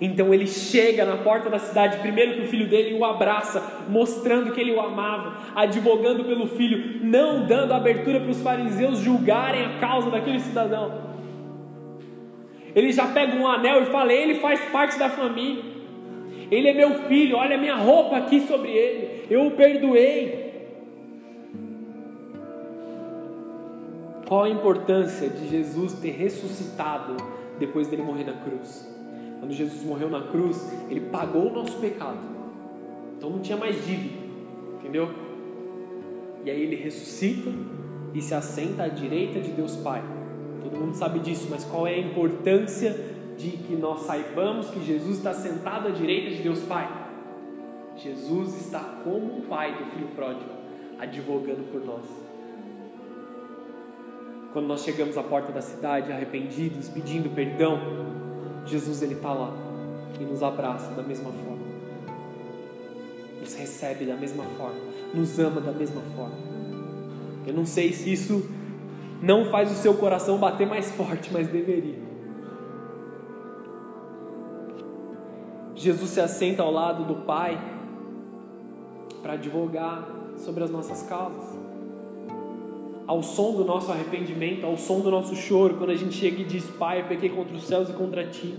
[0.00, 4.52] Então ele chega na porta da cidade, primeiro que o filho dele o abraça, mostrando
[4.52, 9.78] que ele o amava, advogando pelo filho, não dando abertura para os fariseus julgarem a
[9.78, 11.14] causa daquele cidadão.
[12.74, 15.62] Ele já pega um anel e fala: Ele faz parte da família,
[16.50, 20.44] ele é meu filho, olha a minha roupa aqui sobre ele, eu o perdoei.
[24.26, 27.16] Qual a importância de Jesus ter ressuscitado
[27.58, 28.93] depois dele morrer na cruz?
[29.44, 32.16] Quando Jesus morreu na cruz, ele pagou o nosso pecado.
[33.14, 34.14] Então não tinha mais dívida,
[34.78, 35.10] entendeu?
[36.42, 37.50] E aí ele ressuscita
[38.14, 40.02] e se assenta à direita de Deus Pai.
[40.62, 42.98] Todo mundo sabe disso, mas qual é a importância
[43.36, 46.88] de que nós saibamos que Jesus está sentado à direita de Deus Pai?
[47.98, 50.52] Jesus está como o pai do filho pródigo,
[50.98, 52.04] advogando por nós.
[54.54, 58.23] Quando nós chegamos à porta da cidade arrependidos, pedindo perdão,
[58.66, 59.52] Jesus ele está lá
[60.18, 61.66] e nos abraça da mesma forma,
[63.40, 64.80] nos recebe da mesma forma,
[65.12, 66.36] nos ama da mesma forma.
[67.46, 68.48] Eu não sei se isso
[69.20, 72.02] não faz o seu coração bater mais forte, mas deveria.
[75.74, 77.60] Jesus se assenta ao lado do Pai
[79.20, 80.08] para advogar
[80.38, 81.63] sobre as nossas causas
[83.06, 86.44] ao som do nosso arrependimento, ao som do nosso choro, quando a gente chega e
[86.44, 88.54] diz: Pai, pequei contra os céus e contra ti.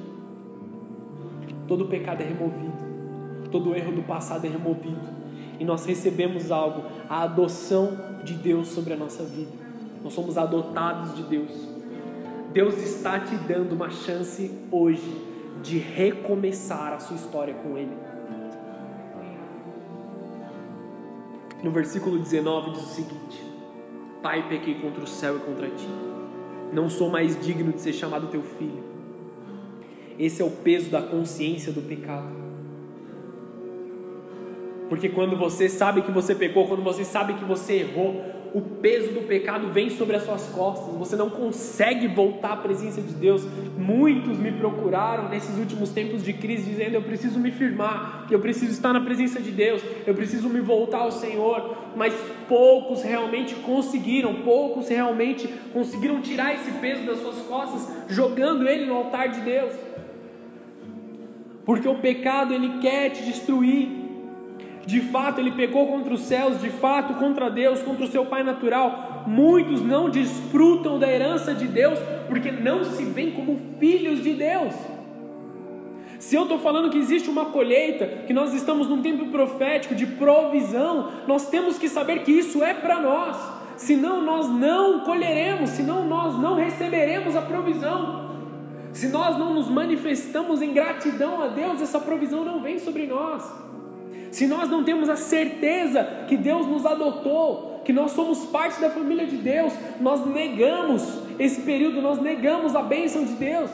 [1.68, 2.74] Todo pecado é removido,
[3.52, 5.02] todo erro do passado é removido,
[5.60, 9.52] e nós recebemos algo, a adoção de Deus sobre a nossa vida.
[10.04, 11.52] Nós somos adotados de Deus.
[12.54, 15.26] Deus está te dando uma chance hoje
[15.64, 17.98] de recomeçar a sua história com Ele.
[21.64, 23.55] No versículo 19 diz o seguinte:
[24.26, 25.88] Pai, pequei contra o céu e contra ti.
[26.74, 28.84] Não sou mais digno de ser chamado teu filho.
[30.18, 32.34] Esse é o peso da consciência do pecado.
[34.90, 38.20] Porque quando você sabe que você pecou, quando você sabe que você errou,
[38.56, 43.02] o peso do pecado vem sobre as suas costas, você não consegue voltar à presença
[43.02, 43.46] de Deus.
[43.78, 48.72] Muitos me procuraram nesses últimos tempos de crise, dizendo: Eu preciso me firmar, eu preciso
[48.72, 51.76] estar na presença de Deus, eu preciso me voltar ao Senhor.
[51.98, 52.14] Mas
[52.48, 58.96] poucos realmente conseguiram, poucos realmente conseguiram tirar esse peso das suas costas, jogando ele no
[58.96, 59.74] altar de Deus.
[61.66, 64.05] Porque o pecado ele quer te destruir,
[64.86, 68.44] de fato ele pecou contra os céus, de fato contra Deus, contra o seu pai
[68.44, 69.24] natural.
[69.26, 74.74] Muitos não desfrutam da herança de Deus porque não se veem como filhos de Deus.
[76.20, 80.06] Se eu estou falando que existe uma colheita, que nós estamos num tempo profético de
[80.06, 83.38] provisão, nós temos que saber que isso é para nós,
[83.76, 88.26] senão nós não colheremos, senão nós não receberemos a provisão.
[88.94, 93.66] Se nós não nos manifestamos em gratidão a Deus, essa provisão não vem sobre nós
[94.36, 98.90] se nós não temos a certeza que Deus nos adotou, que nós somos parte da
[98.90, 99.72] família de Deus,
[100.02, 103.72] nós negamos esse período, nós negamos a bênção de Deus.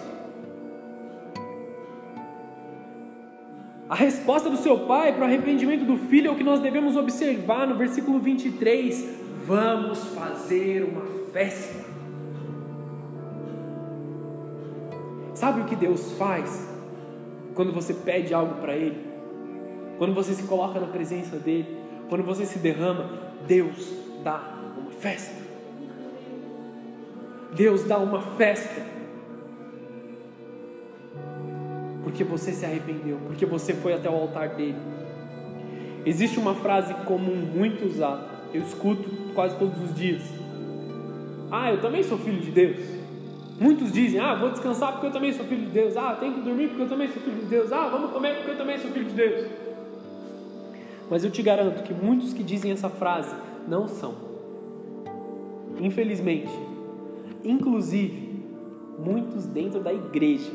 [3.90, 6.96] A resposta do seu pai para o arrependimento do filho é o que nós devemos
[6.96, 9.18] observar no versículo 23.
[9.48, 11.84] Vamos fazer uma festa.
[15.34, 16.70] Sabe o que Deus faz
[17.56, 19.11] quando você pede algo para Ele?
[20.02, 21.78] Quando você se coloca na presença dEle,
[22.10, 23.08] quando você se derrama,
[23.46, 23.94] Deus
[24.24, 24.42] dá
[24.82, 25.40] uma festa.
[27.54, 28.82] Deus dá uma festa.
[32.04, 34.80] Porque você se arrependeu, porque você foi até o altar dele.
[36.04, 38.26] Existe uma frase comum muito usada,
[38.56, 40.24] eu escuto quase todos os dias.
[41.52, 42.80] Ah, eu também sou filho de Deus.
[43.60, 45.96] Muitos dizem, ah, vou descansar porque eu também sou filho de Deus.
[45.96, 47.72] Ah, tenho que dormir porque eu também sou filho de Deus.
[47.72, 49.71] Ah, vamos comer porque eu também sou filho de Deus.
[51.12, 53.36] Mas eu te garanto que muitos que dizem essa frase
[53.68, 54.16] não são.
[55.82, 56.50] Infelizmente.
[57.44, 58.46] Inclusive,
[58.98, 60.54] muitos dentro da igreja.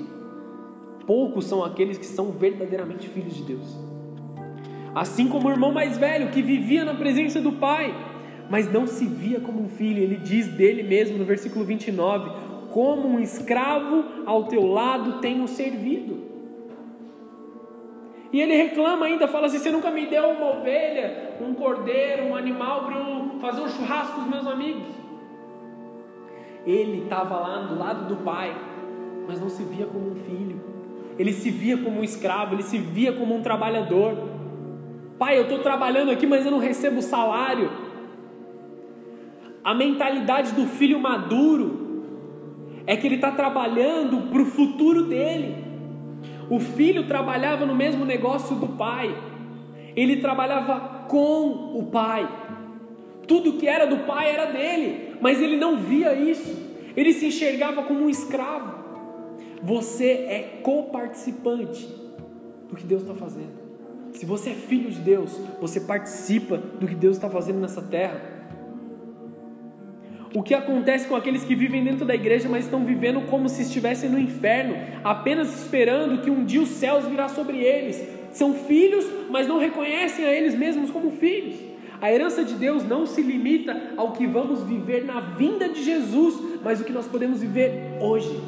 [1.06, 3.78] Poucos são aqueles que são verdadeiramente filhos de Deus.
[4.94, 7.94] Assim como o irmão mais velho que vivia na presença do pai,
[8.48, 10.02] mas não se via como um filho.
[10.02, 12.30] Ele diz dele mesmo no versículo 29:
[12.70, 16.25] Como um escravo ao teu lado tenho servido.
[18.36, 22.36] E ele reclama ainda, fala assim: Você nunca me deu uma ovelha, um cordeiro, um
[22.36, 24.88] animal para eu fazer um churrasco com os meus amigos.
[26.66, 28.54] Ele estava lá do lado do pai,
[29.26, 30.60] mas não se via como um filho.
[31.18, 34.28] Ele se via como um escravo, ele se via como um trabalhador.
[35.18, 37.70] Pai, eu estou trabalhando aqui, mas eu não recebo salário.
[39.64, 42.04] A mentalidade do filho maduro
[42.86, 45.65] é que ele está trabalhando para o futuro dele.
[46.48, 49.16] O filho trabalhava no mesmo negócio do pai,
[49.94, 52.28] ele trabalhava com o pai.
[53.26, 56.54] Tudo que era do pai era dele, mas ele não via isso,
[56.96, 58.74] ele se enxergava como um escravo.
[59.62, 61.88] Você é coparticipante
[62.68, 63.66] do que Deus está fazendo.
[64.12, 68.35] Se você é filho de Deus, você participa do que Deus está fazendo nessa terra.
[70.36, 73.62] O que acontece com aqueles que vivem dentro da igreja, mas estão vivendo como se
[73.62, 78.06] estivessem no inferno, apenas esperando que um dia os céus virá sobre eles.
[78.32, 81.56] São filhos, mas não reconhecem a eles mesmos como filhos.
[82.02, 86.38] A herança de Deus não se limita ao que vamos viver na vinda de Jesus,
[86.62, 88.38] mas o que nós podemos viver hoje.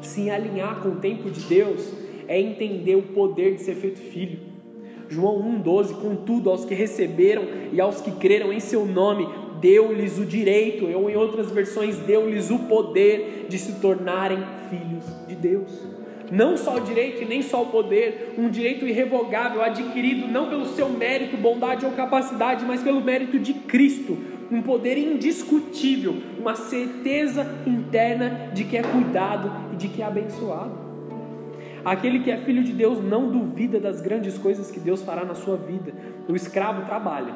[0.00, 1.92] Se alinhar com o tempo de Deus
[2.28, 4.52] é entender o poder de ser feito filho.
[5.08, 9.28] João 1,12: Contudo, aos que receberam e aos que creram em seu nome,
[9.62, 14.38] deu-lhes o direito, ou em outras versões, deu-lhes o poder de se tornarem
[14.68, 15.70] filhos de Deus.
[16.30, 20.66] Não só o direito e nem só o poder, um direito irrevogável, adquirido não pelo
[20.66, 24.18] seu mérito, bondade ou capacidade, mas pelo mérito de Cristo.
[24.50, 30.82] Um poder indiscutível, uma certeza interna de que é cuidado e de que é abençoado.
[31.84, 35.34] Aquele que é filho de Deus não duvida das grandes coisas que Deus fará na
[35.34, 35.92] sua vida.
[36.28, 37.34] O escravo trabalha.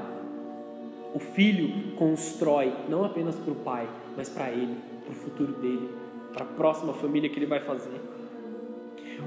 [1.17, 5.89] O filho constrói, não apenas para o pai, mas para ele, para o futuro dele,
[6.31, 7.99] para a próxima família que ele vai fazer.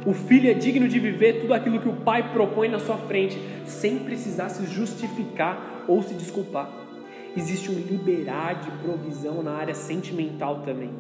[0.06, 3.40] O filho é digno de viver tudo aquilo que o pai propõe na sua frente,
[3.66, 6.70] sem precisar se justificar ou se desculpar.
[7.36, 10.92] Existe um liberar de provisão na área sentimental também.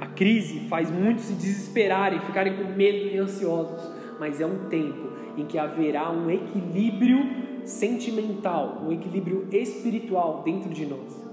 [0.00, 5.08] A crise faz muitos se desesperarem, ficarem com medo e ansiosos, mas é um tempo
[5.36, 11.26] em que haverá um equilíbrio sentimental, um equilíbrio espiritual dentro de nós.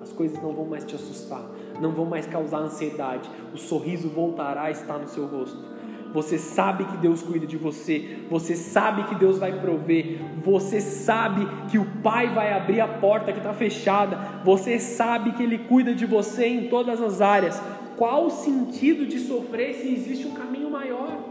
[0.00, 1.50] As coisas não vão mais te assustar,
[1.80, 5.80] não vão mais causar ansiedade, o sorriso voltará a estar no seu rosto
[6.12, 11.46] você sabe que Deus cuida de você, você sabe que Deus vai prover, você sabe
[11.70, 15.94] que o Pai vai abrir a porta que está fechada, você sabe que Ele cuida
[15.94, 17.60] de você em todas as áreas.
[17.96, 21.29] Qual o sentido de sofrer se existe um caminho maior?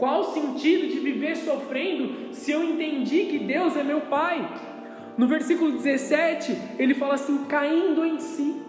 [0.00, 4.50] Qual o sentido de viver sofrendo se eu entendi que Deus é meu Pai?
[5.18, 8.62] No versículo 17, ele fala assim: caindo em si.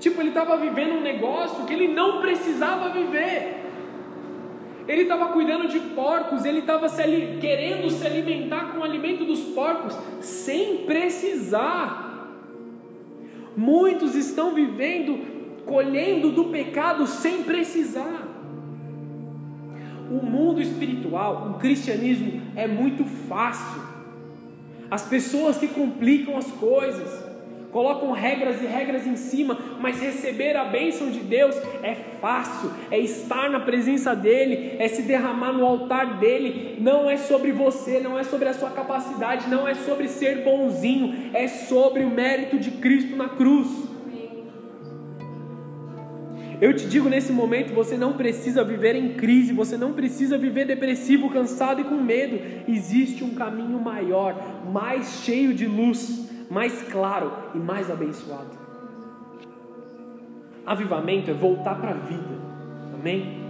[0.00, 3.62] Tipo, ele estava vivendo um negócio que ele não precisava viver.
[4.88, 6.88] Ele estava cuidando de porcos, ele estava
[7.40, 12.34] querendo se alimentar com o alimento dos porcos, sem precisar.
[13.56, 18.25] Muitos estão vivendo, colhendo do pecado sem precisar.
[20.10, 23.82] O mundo espiritual, o cristianismo é muito fácil.
[24.90, 27.24] As pessoas que complicam as coisas,
[27.72, 32.98] colocam regras e regras em cima, mas receber a bênção de Deus é fácil, é
[32.98, 36.76] estar na presença dEle, é se derramar no altar dEle.
[36.80, 41.30] Não é sobre você, não é sobre a sua capacidade, não é sobre ser bonzinho,
[41.34, 43.85] é sobre o mérito de Cristo na cruz.
[46.60, 50.66] Eu te digo nesse momento, você não precisa viver em crise, você não precisa viver
[50.66, 52.38] depressivo, cansado e com medo.
[52.66, 54.34] Existe um caminho maior,
[54.72, 58.50] mais cheio de luz mais claro e mais abençoado.
[60.64, 62.40] Avivamento é voltar para a vida,
[62.94, 63.44] amém?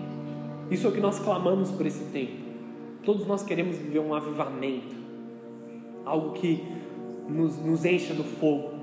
[0.70, 2.44] Isso é o que nós clamamos por esse tempo.
[3.04, 4.94] Todos nós queremos viver um avivamento,
[6.04, 6.62] algo que
[7.28, 8.74] nos, nos encha do fogo,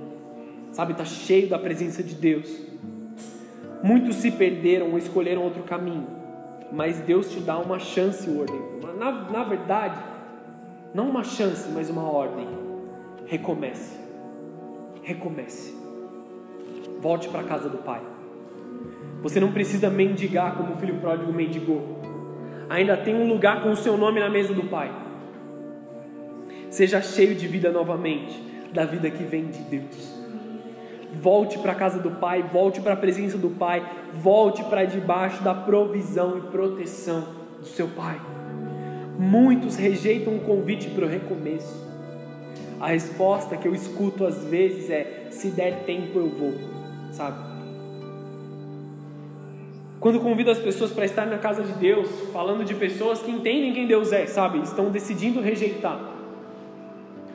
[0.72, 0.94] sabe?
[0.94, 2.73] Está cheio da presença de Deus.
[3.84, 6.08] Muitos se perderam ou escolheram outro caminho,
[6.72, 8.60] mas Deus te dá uma chance, ordem.
[8.98, 10.00] Na, na verdade,
[10.94, 12.48] não uma chance, mas uma ordem.
[13.28, 14.04] Recomece
[15.04, 15.76] recomece.
[17.00, 18.02] Volte para a casa do Pai.
[19.22, 22.00] Você não precisa mendigar como o filho pródigo mendigou.
[22.70, 24.92] Ainda tem um lugar com o seu nome na mesa do Pai.
[26.70, 28.42] Seja cheio de vida novamente,
[28.74, 30.13] da vida que vem de Deus.
[31.22, 33.84] Volte para a casa do Pai, volte para a presença do Pai,
[34.14, 37.28] volte para debaixo da provisão e proteção
[37.60, 38.20] do seu Pai.
[39.18, 41.84] Muitos rejeitam o convite para o recomeço.
[42.80, 46.54] A resposta que eu escuto às vezes é: se der tempo eu vou,
[47.12, 47.54] sabe?
[50.04, 53.74] Quando convido as pessoas para estar na casa de Deus, falando de pessoas que entendem
[53.74, 54.60] quem Deus é, sabe?
[54.60, 55.98] Estão decidindo rejeitar.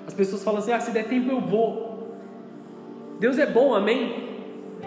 [0.07, 1.88] As pessoas falam assim: ah, se der tempo eu vou.
[3.19, 4.29] Deus é bom, amém?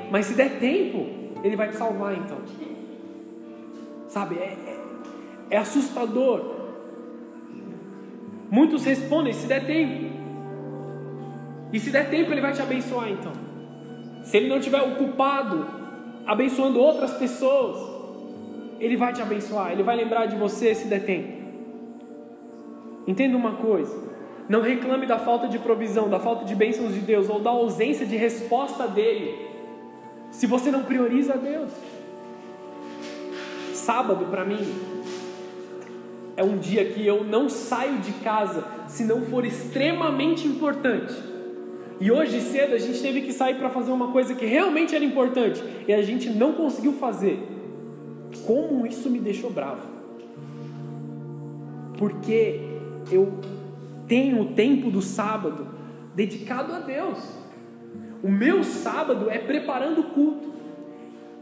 [0.10, 1.08] Mas se der tempo,
[1.44, 2.38] Ele vai te salvar então.
[4.08, 4.36] Sabe?
[4.36, 4.78] É, é,
[5.52, 6.62] é assustador.
[8.50, 10.12] Muitos respondem: se der tempo.
[11.74, 13.32] E se der tempo, Ele vai te abençoar então.
[14.24, 15.66] Se Ele não estiver ocupado
[16.26, 17.78] abençoando outras pessoas,
[18.80, 21.42] Ele vai te abençoar, Ele vai lembrar de você se der tempo.
[23.08, 24.11] Entenda uma coisa:
[24.52, 28.06] não reclame da falta de provisão, da falta de bênçãos de Deus ou da ausência
[28.06, 29.48] de resposta dele,
[30.30, 31.72] se você não prioriza Deus.
[33.74, 34.60] Sábado, para mim,
[36.36, 41.16] é um dia que eu não saio de casa se não for extremamente importante.
[42.02, 45.06] E hoje cedo a gente teve que sair para fazer uma coisa que realmente era
[45.06, 47.40] importante e a gente não conseguiu fazer.
[48.46, 49.88] Como isso me deixou bravo?
[51.98, 52.60] Porque
[53.10, 53.32] eu
[54.12, 55.70] tenho o tempo do sábado
[56.14, 57.18] dedicado a Deus.
[58.22, 60.52] O meu sábado é preparando o culto.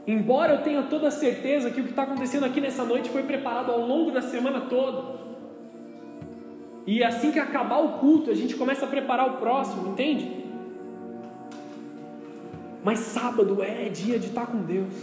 [0.06, 3.24] Embora eu tenha toda a certeza que o que está acontecendo aqui nessa noite foi
[3.24, 5.18] preparado ao longo da semana toda.
[6.86, 10.46] E assim que acabar o culto, a gente começa a preparar o próximo, entende?
[12.84, 14.94] Mas sábado é dia de estar com Deus.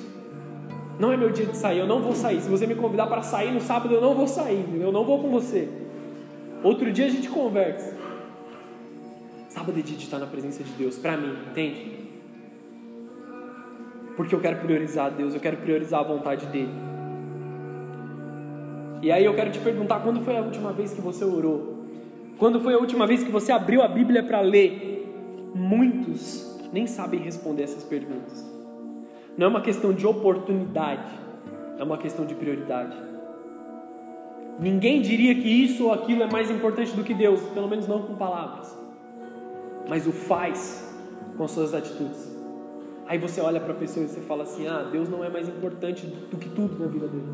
[1.00, 2.40] Não é meu dia de sair, eu não vou sair.
[2.40, 5.20] Se você me convidar para sair no sábado, eu não vou sair, eu não vou
[5.20, 5.86] com você.
[6.62, 7.96] Outro dia a gente conversa.
[9.48, 11.96] Sábado é dia de estar na presença de Deus, para mim, entende?
[14.16, 16.72] Porque eu quero priorizar Deus, eu quero priorizar a vontade dEle.
[19.02, 21.84] E aí eu quero te perguntar: quando foi a última vez que você orou?
[22.38, 25.07] Quando foi a última vez que você abriu a Bíblia para ler?
[25.54, 28.44] Muitos nem sabem responder essas perguntas.
[29.36, 31.12] Não é uma questão de oportunidade,
[31.78, 32.96] é uma questão de prioridade.
[34.59, 38.02] Ninguém diria que isso ou aquilo é mais importante do que Deus, pelo menos não
[38.02, 38.74] com palavras,
[39.88, 40.94] mas o faz
[41.36, 42.34] com suas atitudes.
[43.07, 45.48] Aí você olha para a pessoa e você fala assim: Ah, Deus não é mais
[45.48, 47.26] importante do que tudo na vida dele.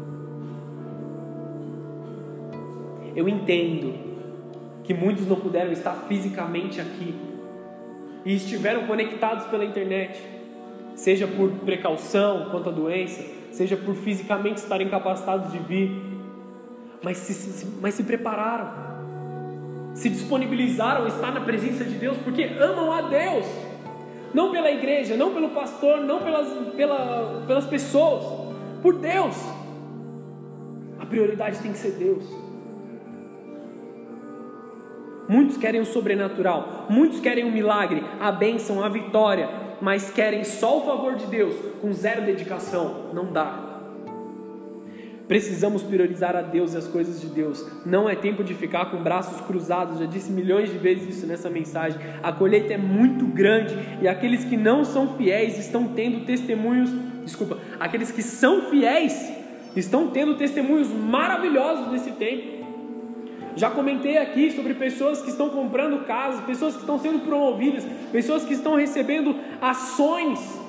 [3.14, 3.94] Eu entendo
[4.84, 7.14] que muitos não puderam estar fisicamente aqui,
[8.24, 10.20] e estiveram conectados pela internet,
[10.94, 15.90] seja por precaução quanto à doença, seja por fisicamente estarem capacitados de vir,
[17.02, 18.70] mas se, se, mas se prepararam,
[19.94, 23.44] se disponibilizaram a estar na presença de Deus porque amam a Deus,
[24.32, 28.24] não pela igreja, não pelo pastor, não pelas, pela, pelas pessoas,
[28.80, 29.36] por Deus.
[30.98, 32.24] A prioridade tem que ser Deus.
[35.28, 39.48] Muitos querem o sobrenatural, muitos querem o milagre, a bênção, a vitória,
[39.80, 43.10] mas querem só o favor de Deus, com zero dedicação.
[43.12, 43.71] Não dá.
[45.32, 47.66] Precisamos priorizar a Deus e as coisas de Deus.
[47.86, 49.98] Não é tempo de ficar com braços cruzados.
[49.98, 51.98] Já disse milhões de vezes isso nessa mensagem.
[52.22, 56.90] A colheita é muito grande e aqueles que não são fiéis estão tendo testemunhos.
[57.24, 59.32] Desculpa, aqueles que são fiéis
[59.74, 62.66] estão tendo testemunhos maravilhosos nesse tempo.
[63.56, 68.44] Já comentei aqui sobre pessoas que estão comprando casas, pessoas que estão sendo promovidas, pessoas
[68.44, 70.61] que estão recebendo ações.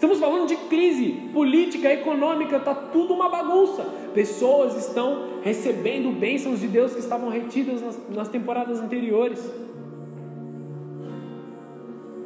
[0.00, 3.82] Estamos falando de crise política, econômica, está tudo uma bagunça.
[4.14, 9.38] Pessoas estão recebendo bênçãos de Deus que estavam retidas nas, nas temporadas anteriores.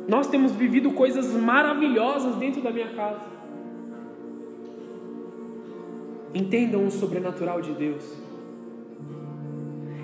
[0.07, 3.22] Nós temos vivido coisas maravilhosas dentro da minha casa.
[6.33, 8.05] Entendam o sobrenatural de Deus.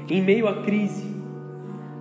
[0.09, 1.05] Em meio à crise,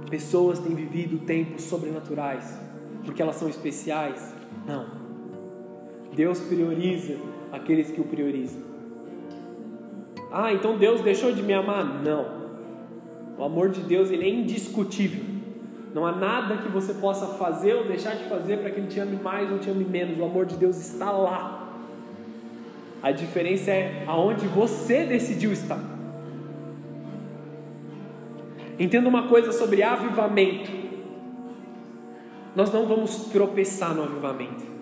[0.09, 2.57] pessoas têm vivido tempos sobrenaturais,
[3.05, 4.33] porque elas são especiais?
[4.65, 4.98] Não.
[6.19, 7.15] Deus prioriza
[7.49, 8.61] aqueles que o priorizam.
[10.29, 12.03] Ah, então Deus deixou de me amar?
[12.03, 12.25] Não.
[13.37, 15.23] O amor de Deus ele é indiscutível.
[15.93, 18.99] Não há nada que você possa fazer ou deixar de fazer para que Ele te
[18.99, 20.19] ame mais ou te ame menos.
[20.19, 21.69] O amor de Deus está lá.
[23.01, 25.79] A diferença é aonde você decidiu estar.
[28.77, 30.69] Entenda uma coisa sobre avivamento.
[32.53, 34.78] Nós não vamos tropeçar no avivamento.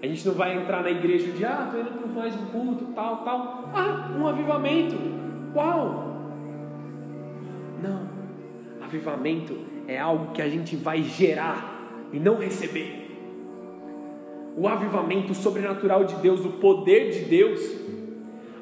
[0.00, 2.84] A gente não vai entrar na igreja de, ah, estou indo para mais um culto,
[2.94, 3.70] tal, tal.
[3.74, 4.96] Ah, um avivamento.
[5.52, 6.20] Qual?
[7.82, 8.08] Não.
[8.82, 9.56] Avivamento
[9.88, 11.80] é algo que a gente vai gerar
[12.12, 13.06] e não receber.
[14.56, 17.60] o avivamento sobrenatural de Deus, o poder de Deus,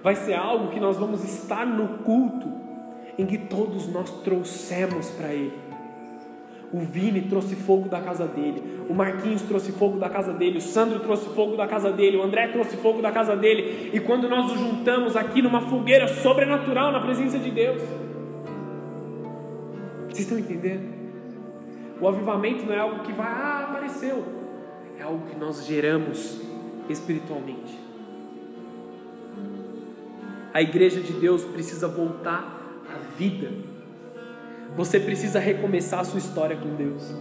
[0.03, 2.47] vai ser algo que nós vamos estar no culto
[3.18, 5.66] em que todos nós trouxemos para Ele.
[6.73, 10.61] O Vini trouxe fogo da casa dele, o Marquinhos trouxe fogo da casa dele, o
[10.61, 14.29] Sandro trouxe fogo da casa dele, o André trouxe fogo da casa dele, e quando
[14.29, 17.81] nós nos juntamos aqui numa fogueira sobrenatural na presença de Deus,
[20.09, 20.93] vocês estão entendendo?
[22.01, 24.25] O avivamento não é algo que vai, ah, apareceu,
[24.99, 26.41] é algo que nós geramos
[26.89, 27.79] espiritualmente.
[30.53, 33.53] A igreja de Deus precisa voltar à vida
[34.75, 37.14] você precisa recomeçar a sua história com Deus.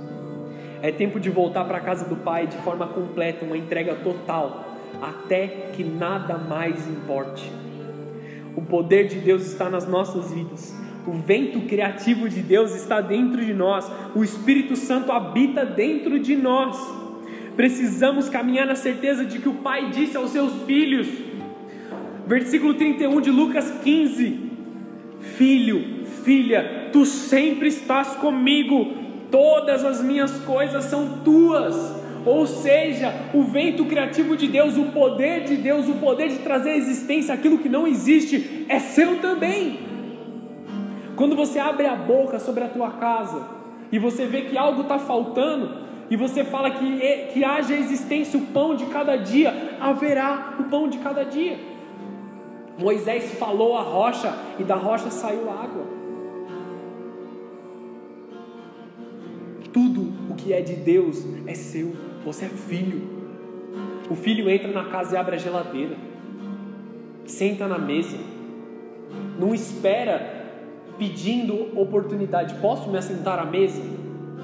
[0.81, 4.77] É tempo de voltar para a casa do Pai de forma completa, uma entrega total,
[5.01, 7.51] até que nada mais importe.
[8.55, 10.75] O poder de Deus está nas nossas vidas.
[11.07, 13.91] O vento criativo de Deus está dentro de nós.
[14.15, 16.77] O Espírito Santo habita dentro de nós.
[17.55, 21.07] Precisamos caminhar na certeza de que o Pai disse aos seus filhos.
[22.25, 24.39] Versículo 31 de Lucas 15:
[25.37, 28.93] Filho, filha, tu sempre estás comigo,
[29.29, 31.75] todas as minhas coisas são tuas.
[32.25, 36.69] Ou seja, o vento criativo de Deus, o poder de Deus, o poder de trazer
[36.69, 39.79] à existência aquilo que não existe, é seu também.
[41.17, 43.45] Quando você abre a boca sobre a tua casa
[43.91, 46.99] e você vê que algo está faltando, e você fala que,
[47.33, 51.59] que haja existência o pão de cada dia, haverá o pão de cada dia.
[52.77, 56.04] Moisés falou a rocha e da rocha saiu água.
[59.75, 61.93] Tudo o que é de Deus é seu.
[62.23, 63.01] Você é filho.
[64.09, 65.97] O filho entra na casa e abre a geladeira.
[67.25, 68.17] Senta na mesa.
[69.37, 70.45] Não espera
[70.97, 72.55] pedindo oportunidade.
[72.61, 73.81] Posso me assentar à mesa?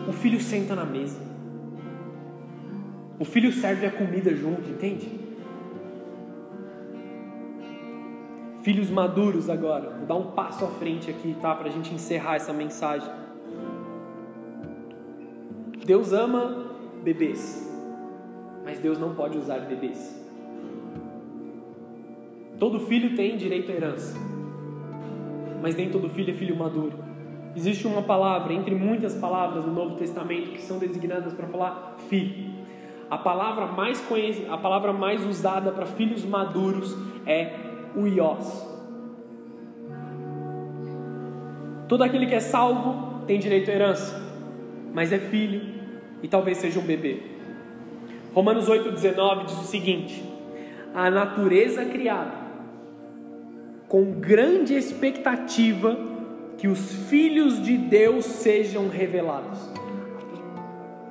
[0.06, 1.18] O filho senta na mesa.
[3.18, 5.18] O filho serve a comida junto, entende?
[8.64, 9.92] Filhos maduros agora.
[9.92, 11.56] Vou dar um passo à frente aqui, tá?
[11.56, 13.21] Para a gente encerrar essa mensagem.
[15.86, 16.68] Deus ama
[17.04, 17.68] bebês,
[18.64, 20.20] mas Deus não pode usar bebês.
[22.60, 24.16] Todo filho tem direito à herança,
[25.62, 26.94] mas nem todo filho é filho maduro.
[27.56, 32.52] Existe uma palavra, entre muitas palavras no Novo Testamento, que são designadas para falar filho.
[33.10, 37.54] A palavra mais conhecida, a palavra mais usada para filhos maduros é
[37.96, 38.70] o iós.
[41.90, 44.31] Todo aquele que é salvo tem direito à herança,
[44.94, 45.62] mas é filho
[46.22, 47.18] e talvez seja um bebê.
[48.34, 50.24] Romanos 8,19 diz o seguinte:
[50.94, 52.34] A natureza criada,
[53.88, 55.98] com grande expectativa
[56.58, 59.60] que os filhos de Deus sejam revelados.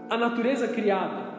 [0.09, 1.31] A natureza criada,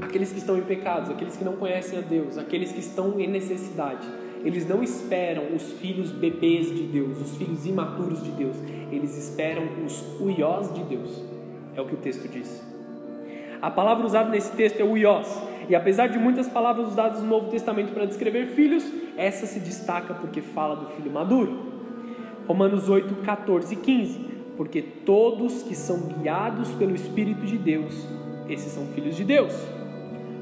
[0.00, 3.28] aqueles que estão em pecados, aqueles que não conhecem a Deus, aqueles que estão em
[3.28, 4.06] necessidade,
[4.44, 8.56] eles não esperam os filhos bebês de Deus, os filhos imaturos de Deus,
[8.90, 11.22] eles esperam os uiós de Deus.
[11.76, 12.62] É o que o texto diz.
[13.60, 17.50] A palavra usada nesse texto é uiós, e apesar de muitas palavras usadas no Novo
[17.50, 18.84] Testamento para descrever filhos,
[19.16, 21.70] essa se destaca porque fala do filho maduro.
[22.46, 24.30] Romanos 8, 14 e 15.
[24.56, 28.06] Porque todos que são guiados pelo Espírito de Deus,
[28.48, 29.54] esses são filhos de Deus.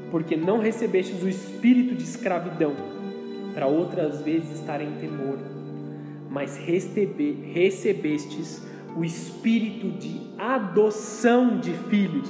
[0.09, 2.73] Porque não recebestes o espírito de escravidão,
[3.53, 5.37] para outras vezes estar em temor,
[6.29, 12.29] mas recebestes o espírito de adoção de filhos,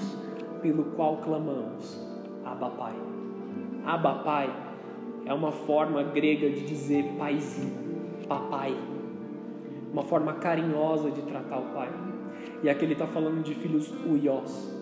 [0.62, 2.02] pelo qual clamamos:
[2.46, 2.96] Abba Pai.
[3.86, 4.50] Abba Pai
[5.26, 7.74] é uma forma grega de dizer paizinho,
[8.28, 8.76] papai,
[9.92, 11.90] uma forma carinhosa de tratar o pai.
[12.64, 14.74] E aqui ele está falando de filhos uiós.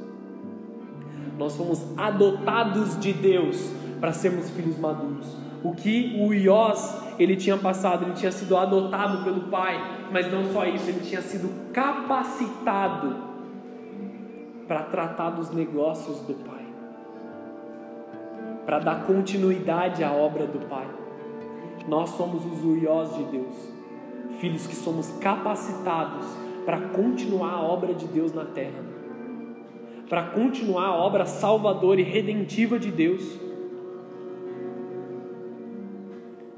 [1.38, 5.47] Nós fomos adotados de Deus para sermos filhos maduros.
[5.64, 9.80] O que o Iós ele tinha passado, ele tinha sido adotado pelo pai,
[10.12, 13.16] mas não só isso, ele tinha sido capacitado
[14.68, 16.66] para tratar dos negócios do pai,
[18.66, 20.88] para dar continuidade à obra do pai.
[21.88, 23.56] Nós somos os uiós de Deus,
[24.40, 26.26] filhos que somos capacitados
[26.66, 28.84] para continuar a obra de Deus na terra,
[30.10, 33.47] para continuar a obra salvadora e redentiva de Deus.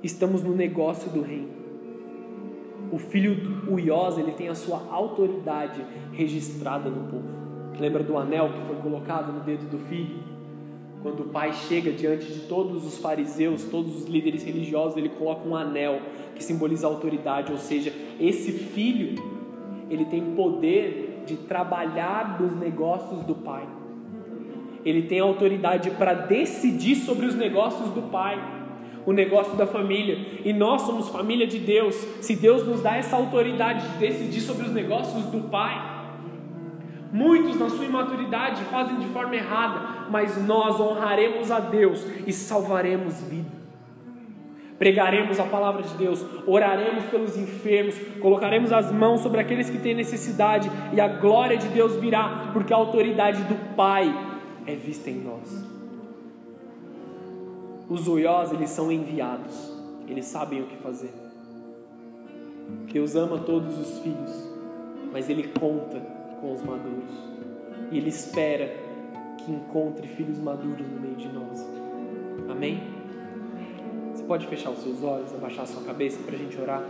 [0.01, 1.49] Estamos no negócio do reino.
[2.91, 3.37] O filho
[3.69, 5.81] Uiós, ele tem a sua autoridade
[6.13, 7.27] registrada no povo.
[7.77, 10.17] Lembra do anel que foi colocado no dedo do filho?
[11.01, 15.47] Quando o pai chega diante de todos os fariseus, todos os líderes religiosos, ele coloca
[15.47, 16.01] um anel
[16.35, 19.21] que simboliza autoridade, ou seja, esse filho,
[19.89, 23.67] ele tem poder de trabalhar nos negócios do pai.
[24.85, 28.39] ele tem autoridade para decidir sobre os negócios do pai,
[29.09, 30.19] o negócio da família.
[30.45, 31.95] E nós somos família de Deus.
[32.21, 35.97] Se Deus nos dá essa autoridade de decidir sobre os negócios do pai,
[37.11, 43.19] Muitos, na sua imaturidade, fazem de forma errada, mas nós honraremos a Deus e salvaremos
[43.23, 43.49] vida.
[44.77, 49.95] Pregaremos a palavra de Deus, oraremos pelos enfermos, colocaremos as mãos sobre aqueles que têm
[49.95, 54.13] necessidade e a glória de Deus virá, porque a autoridade do Pai
[54.67, 55.78] é vista em nós.
[57.89, 59.73] Os oiós, eles são enviados,
[60.07, 61.11] eles sabem o que fazer.
[62.91, 64.31] Deus ama todos os filhos,
[65.11, 65.99] mas Ele conta
[66.39, 67.09] com os maduros.
[67.91, 68.71] E Ele espera
[69.37, 71.65] que encontre filhos maduros no meio de nós.
[72.47, 72.83] Amém?
[74.13, 76.83] Você pode fechar os seus olhos, abaixar a sua cabeça para a gente orar?